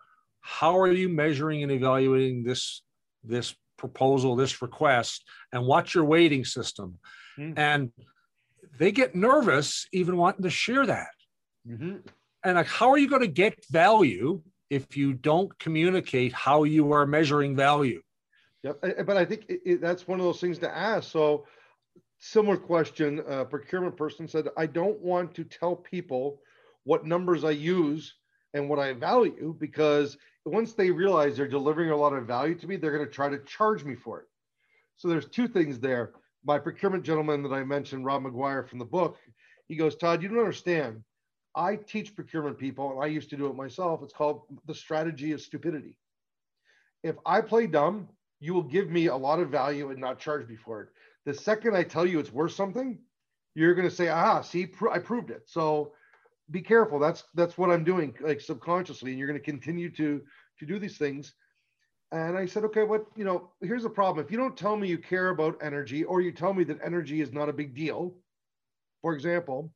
how 0.42 0.78
are 0.78 0.92
you 0.92 1.10
measuring 1.10 1.64
and 1.64 1.72
evaluating 1.72 2.44
this 2.44 2.82
this 3.24 3.56
proposal, 3.78 4.36
this 4.36 4.62
request, 4.62 5.24
and 5.54 5.66
what's 5.66 5.96
your 5.96 6.06
weighting 6.06 6.46
system? 6.46 7.00
Mm. 7.38 7.58
And 7.58 7.92
they 8.78 8.92
get 8.92 9.16
nervous 9.16 9.88
even 9.92 10.18
wanting 10.18 10.44
to 10.44 10.50
share 10.50 10.86
that. 10.86 11.16
Mm-hmm. 11.68 11.98
And 12.44 12.56
like, 12.56 12.68
how 12.68 12.90
are 12.90 12.98
you 12.98 13.10
going 13.10 13.22
to 13.22 13.28
get 13.28 13.66
value 13.70 14.42
if 14.70 14.96
you 14.96 15.14
don't 15.14 15.58
communicate 15.60 16.34
how 16.34 16.64
you 16.64 16.92
are 16.94 17.06
measuring 17.06 17.56
value? 17.56 18.02
Yep. 18.64 19.06
But 19.06 19.18
I 19.18 19.26
think 19.26 19.46
it, 19.48 19.62
it, 19.66 19.82
that's 19.82 20.08
one 20.08 20.20
of 20.20 20.26
those 20.26 20.42
things 20.42 20.60
to 20.60 20.76
ask. 20.76 21.12
So, 21.12 21.46
similar 22.20 22.58
question 22.58 23.20
a 23.28 23.46
procurement 23.46 23.96
person 23.96 24.28
said, 24.28 24.48
I 24.58 24.66
don't 24.66 25.00
want 25.00 25.34
to 25.36 25.44
tell 25.46 25.76
people 25.76 26.42
what 26.84 27.06
numbers 27.06 27.44
I 27.44 27.52
use 27.52 28.16
and 28.54 28.68
what 28.68 28.80
I 28.80 28.94
value 28.94 29.56
because 29.60 30.18
once 30.46 30.74
they 30.74 30.92
realize 30.92 31.38
they're 31.38 31.48
delivering 31.48 31.92
a 31.92 31.96
lot 31.96 32.14
of 32.14 32.26
value 32.26 32.56
to 32.56 32.68
me, 32.68 32.76
they're 32.76 32.96
going 32.96 33.06
to 33.06 33.12
try 33.12 33.30
to 33.30 33.40
charge 33.40 33.84
me 33.84 33.96
for 33.96 34.22
it. 34.22 34.28
So, 34.98 35.08
there's 35.08 35.28
two 35.28 35.48
things 35.48 35.80
there. 35.80 36.12
My 36.46 36.60
procurement 36.60 37.04
gentleman 37.04 37.44
that 37.44 37.54
I 37.54 37.64
mentioned, 37.64 38.06
Rob 38.06 38.24
McGuire 38.24 38.68
from 38.68 38.80
the 38.80 38.86
book, 38.86 39.18
he 39.68 39.76
goes, 39.76 39.96
Todd, 39.96 40.22
you 40.22 40.30
don't 40.30 40.40
understand. 40.40 41.04
I 41.56 41.76
teach 41.76 42.16
procurement 42.16 42.58
people, 42.58 42.92
and 42.92 43.04
I 43.04 43.08
used 43.08 43.30
to 43.32 43.38
do 43.38 43.48
it 43.48 43.56
myself. 43.56 44.02
It's 44.04 44.14
called 44.14 44.44
the 44.66 44.74
strategy 44.76 45.32
of 45.32 45.42
stupidity. 45.42 45.96
If 47.04 47.16
I 47.26 47.42
play 47.42 47.68
dumb, 47.68 48.08
you 48.40 48.54
will 48.54 48.64
give 48.64 48.90
me 48.90 49.08
a 49.08 49.16
lot 49.16 49.40
of 49.40 49.50
value 49.50 49.90
and 49.90 50.00
not 50.00 50.20
charge 50.20 50.48
me 50.48 50.56
for 50.56 50.82
it. 50.82 50.90
The 51.26 51.34
second 51.34 51.76
I 51.76 51.84
tell 51.84 52.06
you 52.06 52.20
it's 52.20 52.32
worth 52.32 52.54
something, 52.54 53.00
you're 53.56 53.76
going 53.76 53.90
to 53.90 53.96
say, 53.96 54.10
"Ah, 54.10 54.42
see, 54.42 54.66
pr- 54.68 54.90
I 54.90 55.00
proved 55.00 55.32
it." 55.32 55.44
So 55.48 55.94
be 56.52 56.62
careful. 56.62 57.00
That's 57.00 57.24
that's 57.36 57.58
what 57.58 57.70
I'm 57.70 57.84
doing, 57.84 58.16
like 58.22 58.42
subconsciously, 58.42 59.12
and 59.12 59.20
you're 59.20 59.28
going 59.28 59.40
to 59.40 59.46
continue 59.46 59.90
to 59.92 60.22
to 60.60 60.66
do 60.66 60.80
these 60.80 60.98
things. 60.98 61.34
And 62.12 62.38
I 62.38 62.48
said, 62.48 62.64
okay, 62.66 62.84
what 62.84 63.06
you 63.16 63.24
know? 63.24 63.52
Here's 63.62 63.84
the 63.84 63.90
problem. 63.90 64.26
If 64.26 64.32
you 64.32 64.38
don't 64.38 64.58
tell 64.58 64.76
me 64.76 64.88
you 64.88 64.98
care 64.98 65.30
about 65.30 65.58
energy, 65.62 66.04
or 66.04 66.22
you 66.22 66.32
tell 66.32 66.54
me 66.54 66.64
that 66.66 66.80
energy 66.84 67.22
is 67.22 67.32
not 67.32 67.50
a 67.50 67.54
big 67.54 67.76
deal, 67.76 68.16
for 69.02 69.14
example, 69.14 69.72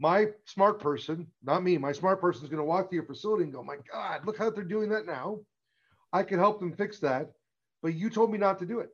my 0.00 0.28
smart 0.46 0.80
person, 0.80 1.26
not 1.44 1.62
me, 1.62 1.78
my 1.78 1.92
smart 1.92 2.20
person 2.20 2.42
is 2.42 2.50
going 2.50 2.60
to 2.60 2.64
walk 2.64 2.90
to 2.90 2.96
your 2.96 3.06
facility 3.06 3.44
and 3.44 3.52
go, 3.52 3.62
"My 3.62 3.76
God, 3.92 4.26
look 4.26 4.36
how 4.38 4.50
they're 4.50 4.64
doing 4.64 4.88
that 4.90 5.06
now." 5.06 5.38
I 6.12 6.22
can 6.22 6.38
help 6.38 6.60
them 6.60 6.72
fix 6.72 6.98
that 7.00 7.32
but 7.86 7.94
you 7.94 8.10
told 8.10 8.32
me 8.32 8.36
not 8.38 8.58
to 8.58 8.66
do 8.66 8.80
it. 8.80 8.90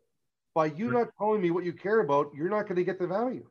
By 0.55 0.67
you 0.67 0.91
Right. 0.91 1.05
not 1.07 1.17
telling 1.17 1.41
me 1.41 1.51
what 1.51 1.65
you 1.65 1.73
care 1.73 2.01
about, 2.01 2.31
you're 2.35 2.51
not 2.51 2.65
going 2.65 2.77
to 2.77 2.85
get 2.85 2.99
the 2.99 3.07
value. 3.07 3.49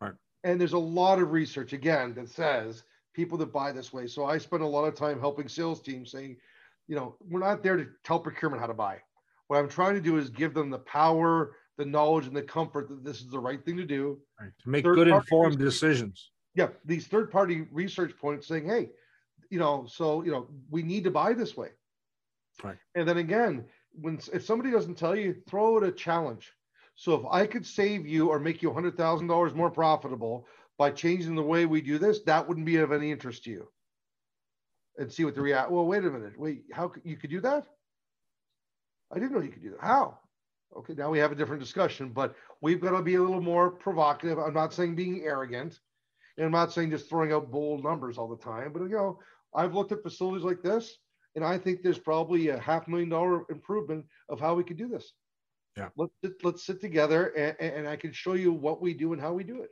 Right. 0.00 0.12
And 0.44 0.60
there's 0.60 0.72
a 0.74 0.78
lot 0.78 1.18
of 1.20 1.32
research 1.32 1.72
again 1.72 2.14
that 2.14 2.28
says 2.28 2.84
people 3.12 3.36
that 3.38 3.52
buy 3.52 3.72
this 3.72 3.92
way. 3.92 4.06
So 4.06 4.24
I 4.24 4.38
spend 4.38 4.62
a 4.62 4.66
lot 4.66 4.84
of 4.84 4.94
time 4.94 5.18
helping 5.18 5.48
sales 5.48 5.82
teams 5.82 6.12
saying, 6.12 6.36
you 6.86 6.94
know, 6.94 7.16
we're 7.28 7.40
not 7.40 7.64
there 7.64 7.76
to 7.76 7.88
tell 8.04 8.20
procurement 8.20 8.60
how 8.60 8.68
to 8.68 8.74
buy. 8.74 8.98
What 9.48 9.58
I'm 9.58 9.68
trying 9.68 9.94
to 9.94 10.00
do 10.00 10.16
is 10.16 10.30
give 10.30 10.54
them 10.54 10.70
the 10.70 10.78
power, 10.78 11.56
the 11.76 11.84
knowledge, 11.84 12.28
and 12.28 12.36
the 12.36 12.42
comfort 12.42 12.88
that 12.88 13.02
this 13.02 13.20
is 13.20 13.26
the 13.30 13.38
right 13.40 13.64
thing 13.64 13.76
to 13.78 13.84
do. 13.84 14.20
Right. 14.40 14.52
To 14.62 14.68
make 14.68 14.84
Third 14.84 14.94
good 14.94 15.08
informed 15.08 15.56
research. 15.56 15.72
decisions. 15.72 16.30
Yeah, 16.54 16.68
these 16.84 17.08
third 17.08 17.32
party 17.32 17.66
research 17.72 18.16
points 18.16 18.46
saying, 18.46 18.66
hey, 18.66 18.90
you 19.50 19.58
know, 19.58 19.86
so 19.88 20.22
you 20.22 20.30
know, 20.30 20.46
we 20.70 20.84
need 20.84 21.02
to 21.02 21.10
buy 21.10 21.32
this 21.32 21.56
way. 21.56 21.70
Right. 22.62 22.76
And 22.94 23.08
then 23.08 23.16
again, 23.18 23.64
when 24.00 24.20
if 24.32 24.44
somebody 24.44 24.70
doesn't 24.70 24.96
tell 24.96 25.16
you, 25.16 25.34
throw 25.48 25.78
it 25.78 25.84
a 25.84 25.92
challenge. 25.92 26.52
So 26.96 27.14
if 27.14 27.26
I 27.30 27.46
could 27.46 27.66
save 27.66 28.06
you 28.06 28.28
or 28.28 28.38
make 28.38 28.62
you 28.62 28.72
hundred 28.72 28.96
thousand 28.96 29.26
dollars 29.26 29.54
more 29.54 29.70
profitable 29.70 30.46
by 30.78 30.90
changing 30.90 31.34
the 31.34 31.42
way 31.42 31.66
we 31.66 31.80
do 31.80 31.98
this, 31.98 32.20
that 32.22 32.46
wouldn't 32.48 32.66
be 32.66 32.76
of 32.76 32.92
any 32.92 33.10
interest 33.10 33.44
to 33.44 33.50
you. 33.50 33.68
And 34.96 35.12
see 35.12 35.24
what 35.24 35.34
the 35.34 35.40
react. 35.40 35.70
Well, 35.70 35.86
wait 35.86 36.04
a 36.04 36.10
minute. 36.10 36.38
Wait, 36.38 36.64
how 36.72 36.92
you 37.02 37.16
could 37.16 37.30
do 37.30 37.40
that? 37.40 37.66
I 39.12 39.18
didn't 39.18 39.32
know 39.32 39.40
you 39.40 39.50
could 39.50 39.62
do 39.62 39.70
that. 39.70 39.80
How? 39.80 40.18
Okay, 40.76 40.94
now 40.94 41.10
we 41.10 41.18
have 41.18 41.32
a 41.32 41.36
different 41.36 41.62
discussion, 41.62 42.10
but 42.10 42.34
we've 42.60 42.80
got 42.80 42.96
to 42.96 43.02
be 43.02 43.14
a 43.14 43.20
little 43.20 43.40
more 43.40 43.70
provocative. 43.70 44.38
I'm 44.38 44.54
not 44.54 44.72
saying 44.72 44.96
being 44.96 45.22
arrogant, 45.22 45.78
and 46.36 46.46
I'm 46.46 46.52
not 46.52 46.72
saying 46.72 46.90
just 46.90 47.08
throwing 47.08 47.32
out 47.32 47.50
bold 47.50 47.84
numbers 47.84 48.18
all 48.18 48.28
the 48.28 48.42
time, 48.42 48.72
but 48.72 48.82
you 48.82 48.88
know, 48.88 49.18
I've 49.54 49.74
looked 49.74 49.92
at 49.92 50.02
facilities 50.02 50.44
like 50.44 50.62
this, 50.62 50.98
and 51.34 51.44
I 51.44 51.58
think 51.58 51.82
there's 51.82 51.98
probably 51.98 52.48
a 52.48 52.58
half 52.58 52.88
million 52.88 53.08
dollar 53.08 53.44
improvement 53.50 54.06
of 54.28 54.40
how 54.40 54.54
we 54.54 54.64
could 54.64 54.76
do 54.76 54.88
this. 54.88 55.12
Yeah. 55.76 55.88
Let's 55.96 56.12
let's 56.42 56.64
sit 56.64 56.80
together, 56.80 57.26
and, 57.28 57.56
and 57.60 57.88
I 57.88 57.96
can 57.96 58.12
show 58.12 58.34
you 58.34 58.52
what 58.52 58.80
we 58.80 58.94
do 58.94 59.12
and 59.12 59.20
how 59.20 59.32
we 59.32 59.44
do 59.44 59.62
it. 59.62 59.70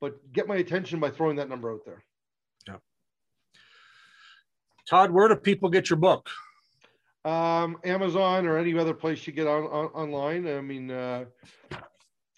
But 0.00 0.32
get 0.32 0.46
my 0.46 0.56
attention 0.56 1.00
by 1.00 1.10
throwing 1.10 1.36
that 1.36 1.48
number 1.48 1.72
out 1.72 1.80
there. 1.86 2.04
Yeah. 2.68 2.76
Todd, 4.88 5.10
where 5.10 5.28
do 5.28 5.36
people 5.36 5.70
get 5.70 5.88
your 5.88 5.98
book? 5.98 6.28
um, 7.26 7.76
Amazon 7.84 8.46
or 8.46 8.56
any 8.56 8.78
other 8.78 8.94
place 8.94 9.26
you 9.26 9.32
get 9.32 9.48
on, 9.48 9.64
on 9.64 9.86
online. 9.86 10.46
I 10.46 10.60
mean, 10.60 10.90
uh, 10.90 11.24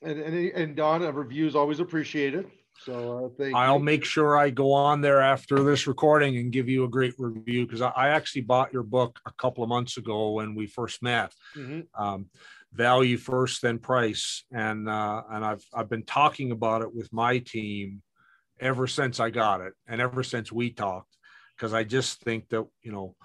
and, 0.02 0.18
and 0.18 0.34
and 0.34 0.76
Don, 0.76 1.02
a 1.02 1.12
review 1.12 1.46
is 1.46 1.54
always 1.54 1.78
appreciated. 1.78 2.50
So 2.84 3.26
uh, 3.26 3.28
thank 3.36 3.54
I'll 3.54 3.78
make 3.78 4.04
sure 4.04 4.36
I 4.36 4.50
go 4.50 4.72
on 4.72 5.00
there 5.00 5.20
after 5.20 5.62
this 5.62 5.86
recording 5.86 6.36
and 6.36 6.52
give 6.52 6.68
you 6.68 6.84
a 6.84 6.88
great 6.88 7.14
review 7.18 7.66
because 7.66 7.80
I, 7.80 7.88
I 7.90 8.08
actually 8.10 8.42
bought 8.42 8.72
your 8.72 8.84
book 8.84 9.18
a 9.26 9.32
couple 9.32 9.62
of 9.64 9.68
months 9.68 9.96
ago 9.96 10.32
when 10.32 10.54
we 10.54 10.66
first 10.66 11.02
met. 11.02 11.32
Mhm. 11.56 11.86
Um, 11.94 12.26
value 12.72 13.16
first, 13.16 13.62
then 13.62 13.78
price, 13.78 14.44
and 14.52 14.88
uh, 14.88 15.22
and 15.30 15.44
I've 15.44 15.64
I've 15.74 15.88
been 15.88 16.04
talking 16.04 16.52
about 16.52 16.82
it 16.82 16.94
with 16.94 17.12
my 17.12 17.38
team 17.38 18.02
ever 18.60 18.86
since 18.86 19.20
I 19.20 19.30
got 19.30 19.60
it, 19.60 19.72
and 19.86 20.00
ever 20.00 20.22
since 20.22 20.52
we 20.52 20.70
talked, 20.70 21.16
because 21.56 21.72
I 21.72 21.84
just 21.84 22.20
think 22.22 22.48
that 22.50 22.66
you 22.82 22.92
know 22.92 23.16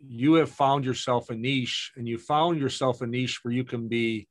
you 0.00 0.34
have 0.34 0.50
found 0.50 0.84
yourself 0.84 1.30
a 1.30 1.34
niche, 1.34 1.92
and 1.96 2.06
you 2.06 2.18
found 2.18 2.60
yourself 2.60 3.00
a 3.00 3.06
niche 3.06 3.40
where 3.42 3.52
you 3.52 3.64
can 3.64 3.88
be 3.88 4.28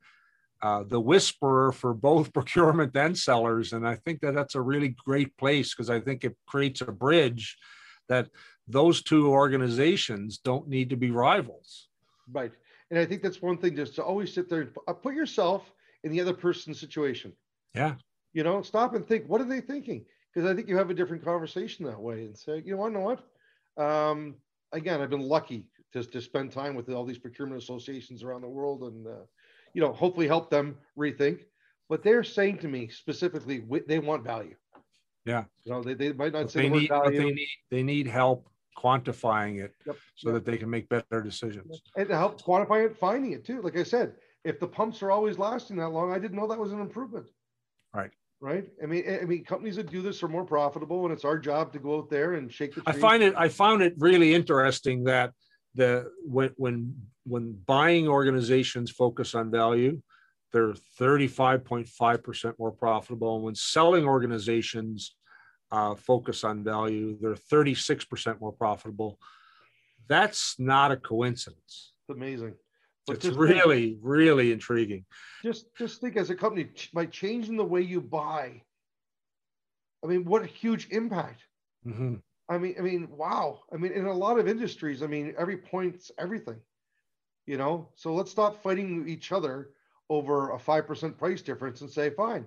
uh, 0.62 0.84
the 0.84 1.00
whisperer 1.00 1.72
for 1.72 1.94
both 1.94 2.34
procurement 2.40 2.96
and 2.96 3.18
sellers. 3.18 3.74
And 3.74 3.88
I 3.88 3.96
think 3.96 4.22
that 4.22 4.34
that's 4.36 4.56
a 4.56 4.62
really 4.62 4.96
great 5.06 5.36
place 5.38 5.74
because 5.74 5.90
I 5.90 6.00
think 6.00 6.24
it 6.24 6.36
creates 6.48 6.82
a 6.82 6.92
bridge 6.92 7.58
that 8.10 8.30
those 8.68 9.02
two 9.02 9.30
organizations 9.30 10.40
don't 10.40 10.68
need 10.68 10.90
to 10.90 10.98
be 10.98 11.12
rivals. 11.12 11.88
Right. 12.32 12.52
And 12.90 13.00
I 13.00 13.06
think 13.06 13.22
that's 13.22 13.42
one 13.42 13.58
thing 13.58 13.76
just 13.76 13.96
to 13.96 14.04
always 14.04 14.34
sit 14.34 14.50
there 14.50 14.62
and 14.62 14.72
uh, 14.88 14.94
put 14.94 15.14
yourself 15.14 15.72
in 16.04 16.12
the 16.12 16.22
other 16.22 16.34
person's 16.34 16.80
situation. 16.80 17.34
Yeah. 17.74 17.96
You 18.34 18.44
know, 18.44 18.62
stop 18.62 18.96
and 18.96 19.06
think, 19.06 19.28
what 19.28 19.42
are 19.42 19.46
they 19.46 19.62
thinking? 19.62 20.06
Because 20.34 20.50
I 20.50 20.56
think 20.56 20.68
you 20.68 20.78
have 20.78 20.90
a 20.90 20.94
different 20.94 21.24
conversation 21.24 21.86
that 21.86 22.00
way 22.00 22.26
and 22.26 22.38
say, 22.38 22.62
you 22.66 22.76
know, 22.76 22.86
I 22.86 22.90
know 22.90 23.00
what? 23.00 23.84
Um, 23.84 24.36
again, 24.72 25.02
I've 25.02 25.10
been 25.10 25.22
lucky 25.22 25.66
to, 25.94 26.04
to 26.04 26.22
spend 26.22 26.52
time 26.52 26.76
with 26.76 26.90
all 26.90 27.06
these 27.06 27.18
procurement 27.18 27.62
associations 27.62 28.24
around 28.24 28.42
the 28.42 28.50
world 28.50 28.84
and, 28.84 29.08
uh, 29.08 29.26
you 29.78 29.84
know, 29.84 29.94
hopefully 29.94 30.28
help 30.28 30.50
them 30.50 30.76
rethink. 30.98 31.42
But 31.88 32.02
they're 32.04 32.24
saying 32.24 32.58
to 32.60 32.68
me 32.68 32.88
specifically, 32.88 33.64
they 33.88 34.00
want 34.00 34.24
value. 34.24 34.56
Yeah. 35.24 35.44
You 35.66 35.72
know, 35.72 35.84
they, 35.84 35.94
they 35.94 36.14
might 36.14 36.34
not 36.34 36.44
But 36.46 36.52
say 36.52 36.62
they 36.64 36.70
the 36.70 36.76
need, 36.80 36.90
value. 36.90 37.20
they 37.20 37.32
need, 37.32 37.50
they 37.70 37.84
need 37.84 38.08
help 38.08 38.50
quantifying 38.76 39.64
it 39.64 39.76
Yep. 39.86 39.96
so 40.16 40.32
that 40.32 40.46
they 40.46 40.58
can 40.58 40.70
make 40.72 40.90
better 40.90 41.22
decisions. 41.22 41.84
and 41.96 42.08
to 42.08 42.18
help 42.18 42.42
quantify 42.42 42.86
it, 42.88 42.98
finding 42.98 43.34
it 43.34 43.46
too. 43.46 43.62
Like 43.62 43.78
I 43.78 43.84
said, 43.84 44.14
if 44.44 44.60
the 44.60 44.68
pumps 44.68 45.04
are 45.04 45.12
always 45.12 45.38
lasting 45.38 45.78
that 45.78 45.90
long, 45.90 46.12
I 46.12 46.18
didn't 46.18 46.38
know 46.38 46.48
that 46.48 46.58
was 46.58 46.72
an 46.72 46.82
improvement. 46.82 47.28
Right. 47.94 48.12
Right. 48.40 48.68
I 48.82 48.88
mean, 48.88 49.04
I 49.22 49.26
mean, 49.26 49.44
companies 49.44 49.76
that 49.76 49.92
do 49.92 50.02
this 50.02 50.24
are 50.24 50.28
more 50.28 50.46
profitable, 50.46 51.06
and 51.06 51.14
it's 51.14 51.26
our 51.26 51.38
job 51.38 51.72
to 51.74 51.80
go 51.80 52.00
out 52.00 52.10
there 52.10 52.34
and 52.34 52.52
shake 52.52 52.74
the. 52.74 52.82
I 52.88 52.94
find 52.94 53.22
it 53.22 53.34
I 53.38 53.48
found 53.48 53.82
it 53.84 53.94
really 53.98 54.34
interesting 54.34 55.04
that 55.06 55.34
the 55.76 56.12
when 56.24 56.52
when 56.58 56.96
when 57.26 57.54
buying 57.66 58.08
organizations 58.08 58.90
focus 58.92 59.36
on 59.36 59.52
value, 59.52 60.02
they're 60.54 60.74
35.5% 61.00 62.54
more 62.58 62.72
profitable. 62.72 63.36
And 63.36 63.44
when 63.44 63.56
selling 63.56 64.06
organizations 64.06 65.16
uh, 65.72 65.96
focus 65.96 66.44
on 66.46 66.64
value, 66.64 67.18
they're 67.22 67.36
36% 67.36 68.40
more 68.40 68.54
profitable. 68.54 69.20
That's 70.08 70.56
not 70.58 70.92
a 70.94 70.98
coincidence. 70.98 71.92
It's 72.08 72.16
amazing. 72.16 72.54
But 73.06 73.18
It's 73.18 73.26
just 73.26 73.38
think- 73.38 73.50
really, 73.50 73.98
really 74.02 74.52
intriguing. 74.54 75.06
just 75.44 75.68
just 75.78 76.00
think 76.02 76.16
as 76.18 76.30
a 76.30 76.36
company 76.36 76.70
by 76.94 77.06
changing 77.08 77.58
the 77.58 77.66
way 77.66 77.82
you 77.82 78.00
buy. 78.02 78.62
I 80.04 80.08
mean, 80.08 80.24
what 80.26 80.44
a 80.44 80.46
huge 80.48 80.88
impact. 80.92 81.42
Mhm. 81.86 82.22
I 82.50 82.58
mean, 82.58 82.76
I 82.78 82.82
mean, 82.82 83.10
wow. 83.12 83.64
I 83.74 83.78
mean, 83.78 83.92
in 83.92 84.06
a 84.06 84.14
lot 84.14 84.40
of 84.40 84.48
industries, 84.48 85.04
I 85.04 85.08
mean, 85.08 85.34
every 85.38 85.58
point's 85.58 86.12
everything. 86.18 86.60
You 87.46 87.58
know, 87.58 87.90
so 87.96 88.14
let's 88.14 88.32
stop 88.32 88.62
fighting 88.62 89.08
each 89.08 89.32
other 89.32 89.70
over 90.10 90.52
a 90.52 90.60
five 90.60 90.86
percent 90.88 91.18
price 91.18 91.42
difference 91.42 91.82
and 91.82 91.90
say, 91.90 92.10
fine, 92.10 92.46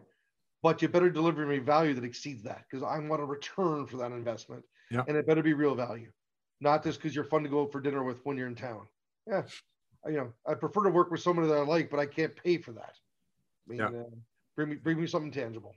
but 0.62 0.82
you 0.82 0.88
better 0.88 1.10
deliver 1.10 1.46
me 1.46 1.58
value 1.58 1.94
that 1.94 2.04
exceeds 2.04 2.42
that 2.44 2.64
because 2.68 2.82
I 2.82 2.98
want 2.98 3.22
a 3.22 3.24
return 3.24 3.86
for 3.86 3.96
that 3.98 4.12
investment, 4.12 4.64
Yeah. 4.90 5.04
and 5.08 5.16
it 5.16 5.26
better 5.26 5.42
be 5.42 5.54
real 5.54 5.74
value, 5.74 6.12
not 6.60 6.84
just 6.84 6.98
because 6.98 7.14
you're 7.14 7.24
fun 7.24 7.42
to 7.44 7.48
go 7.48 7.66
for 7.66 7.80
dinner 7.80 8.04
with 8.04 8.24
when 8.24 8.36
you're 8.36 8.46
in 8.48 8.54
town. 8.54 8.86
Yeah, 9.26 9.46
I- 10.04 10.10
you 10.10 10.16
know, 10.18 10.32
I 10.46 10.54
prefer 10.54 10.84
to 10.84 10.90
work 10.90 11.10
with 11.10 11.20
somebody 11.20 11.48
that 11.48 11.56
I 11.58 11.62
like, 11.62 11.90
but 11.90 12.00
I 12.00 12.06
can't 12.06 12.36
pay 12.36 12.58
for 12.58 12.72
that. 12.72 12.98
I 13.66 13.70
mean, 13.70 13.78
Yeah. 13.78 14.00
uh, 14.00 14.10
bring 14.56 14.68
me 14.70 14.76
bring 14.76 15.00
me 15.00 15.06
something 15.06 15.32
tangible. 15.32 15.74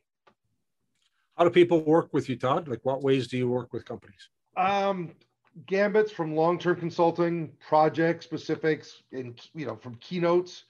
How 1.38 1.44
do 1.44 1.50
people 1.50 1.82
work 1.82 2.14
with 2.14 2.30
you, 2.30 2.36
Todd? 2.36 2.68
Like, 2.68 2.82
what 2.84 3.02
ways 3.02 3.28
do 3.28 3.38
you 3.38 3.50
work 3.50 3.74
with 3.74 3.86
companies? 3.86 4.30
Um, 4.56 5.14
gambits 5.66 6.12
from 6.12 6.36
long-term 6.36 6.80
consulting, 6.80 7.52
project 7.68 8.24
specifics, 8.24 9.02
and 9.12 9.40
you 9.56 9.66
know, 9.66 9.76
from 9.76 9.96
keynotes, 9.96 10.66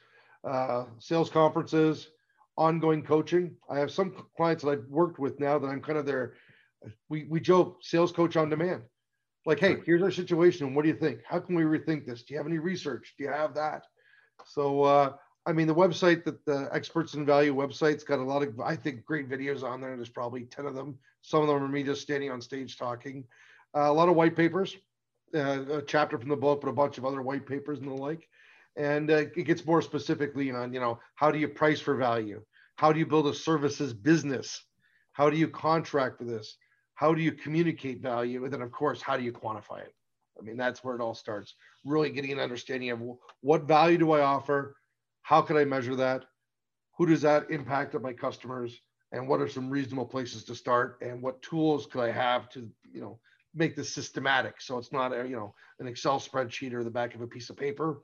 uh, 0.47 0.86
sales 0.99 1.30
conferences, 1.30 2.10
ongoing 2.58 3.04
coaching. 3.04 3.56
I 3.69 3.80
have 3.80 3.91
some 3.91 4.15
clients 4.38 4.63
that 4.63 4.71
I've 4.71 4.86
worked 4.89 5.19
with 5.19 5.39
now 5.39 5.60
that 5.60 5.67
I'm 5.67 5.82
kind 5.82 5.97
of 5.97 6.06
their, 6.06 6.34
we 7.10 7.26
we 7.26 7.41
joke, 7.41 7.80
sales 7.82 8.12
coach 8.12 8.38
on 8.38 8.49
demand. 8.49 8.84
Like, 9.45 9.60
hey, 9.60 9.78
here's 9.86 10.02
our 10.02 10.12
situation. 10.12 10.73
What 10.73 10.84
do 10.84 10.88
you 10.88 10.95
think? 10.95 11.19
How 11.28 11.39
can 11.39 11.56
we 11.56 11.63
rethink 11.63 12.06
this? 12.06 12.23
Do 12.23 12.34
you 12.34 12.38
have 12.38 12.47
any 12.47 12.60
research? 12.60 13.15
Do 13.17 13.26
you 13.26 13.32
have 13.32 13.54
that? 13.56 13.84
So, 14.45 14.84
uh, 14.84 15.13
I 15.45 15.51
mean, 15.51 15.67
the 15.67 15.75
website 15.75 16.23
that 16.23 16.45
the 16.45 16.69
experts 16.71 17.15
in 17.15 17.25
value 17.25 17.53
website's 17.53 18.03
got 18.03 18.19
a 18.19 18.23
lot 18.23 18.43
of, 18.43 18.60
I 18.62 18.75
think, 18.75 19.06
great 19.06 19.29
videos 19.29 19.63
on 19.63 19.82
there. 19.82 19.95
There's 19.95 20.10
probably 20.10 20.43
10 20.43 20.65
of 20.65 20.75
them. 20.75 20.97
Some 21.21 21.41
of 21.41 21.47
them 21.47 21.62
are 21.62 21.67
me 21.67 21.84
just 21.84 22.01
standing 22.01 22.32
on 22.32 22.41
stage 22.41 22.77
talking. 22.77 23.25
Uh, 23.75 23.91
a 23.91 23.93
lot 23.93 24.08
of 24.08 24.15
white 24.15 24.36
papers, 24.36 24.77
uh, 25.36 25.65
a 25.69 25.82
chapter 25.82 26.17
from 26.17 26.29
the 26.29 26.36
book, 26.38 26.62
but 26.62 26.69
a 26.69 26.73
bunch 26.73 26.97
of 26.97 27.06
other 27.06 27.21
white 27.21 27.45
papers 27.45 27.79
and 27.79 27.89
the 27.89 27.93
like. 27.93 28.29
And 28.77 29.12
uh, 29.12 29.25
it 29.36 29.43
gets 29.43 29.65
more 29.65 29.82
specifically 29.82 30.49
on, 30.51 30.73
you 30.73 30.79
know, 30.79 30.99
how 31.15 31.29
do 31.29 31.39
you 31.39 31.49
price 31.49 31.82
for 31.82 31.95
value? 31.95 32.41
How 32.77 32.93
do 32.93 32.99
you 32.99 33.06
build 33.06 33.27
a 33.27 33.34
services 33.34 33.93
business? 33.93 34.63
How 35.12 35.29
do 35.29 35.38
you 35.38 35.47
contract 35.47 36.17
for 36.17 36.23
this? 36.23 36.58
How 36.95 37.13
do 37.13 37.21
you 37.21 37.34
communicate 37.34 38.01
value? 38.01 38.45
And 38.45 38.53
then, 38.53 38.62
of 38.62 38.71
course, 38.71 39.01
how 39.01 39.17
do 39.17 39.23
you 39.23 39.34
quantify 39.34 39.82
it? 39.82 39.93
I 40.39 40.41
mean, 40.41 40.58
that's 40.58 40.84
where 40.84 40.95
it 40.95 41.01
all 41.01 41.13
starts. 41.13 41.53
Really 41.84 42.10
getting 42.10 42.32
an 42.32 42.39
understanding 42.39 42.89
of 42.91 43.01
what 43.41 43.63
value 43.63 43.97
do 43.97 44.12
I 44.12 44.21
offer? 44.21 44.75
How 45.23 45.41
could 45.41 45.57
I 45.57 45.65
measure 45.65 45.95
that? 45.95 46.25
Who 46.97 47.05
does 47.07 47.21
that 47.21 47.49
impact 47.49 47.95
on 47.95 48.01
my 48.01 48.13
customers? 48.13 48.79
And 49.12 49.27
what 49.27 49.41
are 49.41 49.47
some 49.47 49.69
reasonable 49.69 50.05
places 50.05 50.43
to 50.45 50.55
start? 50.55 50.97
And 51.01 51.21
what 51.21 51.41
tools 51.41 51.86
could 51.86 52.01
I 52.01 52.12
have 52.12 52.49
to, 52.49 52.69
you 52.91 53.01
know, 53.01 53.19
make 53.55 53.75
this 53.75 53.93
systematic? 53.93 54.59
So 54.59 54.77
it's 54.77 54.91
not 54.91 55.13
a, 55.13 55.27
you 55.27 55.36
know, 55.36 55.55
an 55.79 55.88
Excel 55.88 56.19
spreadsheet 56.19 56.73
or 56.73 56.83
the 56.83 56.91
back 56.91 57.15
of 57.15 57.21
a 57.21 57.27
piece 57.27 57.49
of 57.49 57.57
paper, 57.57 58.01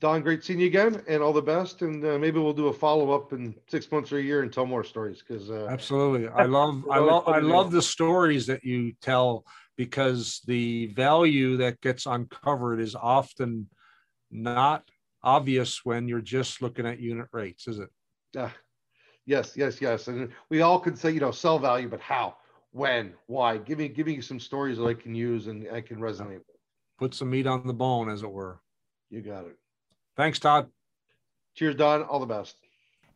Don, 0.00 0.20
great 0.20 0.44
seeing 0.44 0.60
you 0.60 0.66
again, 0.66 1.02
and 1.08 1.22
all 1.22 1.32
the 1.32 1.40
best. 1.40 1.80
And 1.80 2.04
uh, 2.04 2.18
maybe 2.18 2.38
we'll 2.38 2.52
do 2.52 2.66
a 2.66 2.72
follow 2.72 3.12
up 3.12 3.32
in 3.32 3.54
six 3.68 3.90
months 3.90 4.12
or 4.12 4.18
a 4.18 4.22
year 4.22 4.42
and 4.42 4.52
tell 4.52 4.66
more 4.66 4.84
stories 4.84 5.22
because 5.26 5.50
uh, 5.50 5.66
Absolutely. 5.70 6.28
I 6.28 6.44
love 6.58 6.84
I 6.90 6.98
love 6.98 7.26
I 7.26 7.38
love 7.38 7.70
the 7.70 7.80
stories 7.80 8.46
that 8.48 8.62
you 8.62 8.92
tell 9.00 9.46
because 9.76 10.40
the 10.46 10.86
value 10.88 11.56
that 11.58 11.80
gets 11.80 12.06
uncovered 12.06 12.80
is 12.80 12.94
often 12.94 13.68
not 14.30 14.84
obvious 15.22 15.84
when 15.84 16.08
you're 16.08 16.20
just 16.20 16.62
looking 16.62 16.86
at 16.86 17.00
unit 17.00 17.28
rates, 17.32 17.66
is 17.66 17.78
it? 17.78 17.88
uh, 18.36 18.50
yes, 19.26 19.52
yes, 19.56 19.80
yes. 19.80 20.08
And 20.08 20.30
we 20.50 20.62
all 20.62 20.78
could 20.80 20.98
say 20.98 21.10
you 21.10 21.20
know 21.20 21.30
sell 21.30 21.58
value, 21.58 21.88
but 21.88 22.00
how, 22.00 22.36
when, 22.72 23.14
why? 23.26 23.56
Give 23.58 23.78
me 23.78 23.88
give 23.88 24.06
me 24.06 24.20
some 24.20 24.40
stories 24.40 24.78
that 24.78 24.86
I 24.86 24.94
can 24.94 25.14
use 25.14 25.46
and 25.46 25.66
I 25.72 25.80
can 25.80 25.98
resonate. 25.98 26.38
with. 26.38 26.42
Put 26.98 27.14
some 27.14 27.30
meat 27.30 27.46
on 27.46 27.66
the 27.66 27.74
bone, 27.74 28.08
as 28.08 28.22
it 28.22 28.30
were. 28.30 28.60
You 29.10 29.20
got 29.20 29.46
it. 29.46 29.56
Thanks, 30.16 30.38
Todd. 30.38 30.68
Cheers, 31.54 31.76
Don. 31.76 32.02
All 32.02 32.20
the 32.20 32.26
best. 32.26 32.56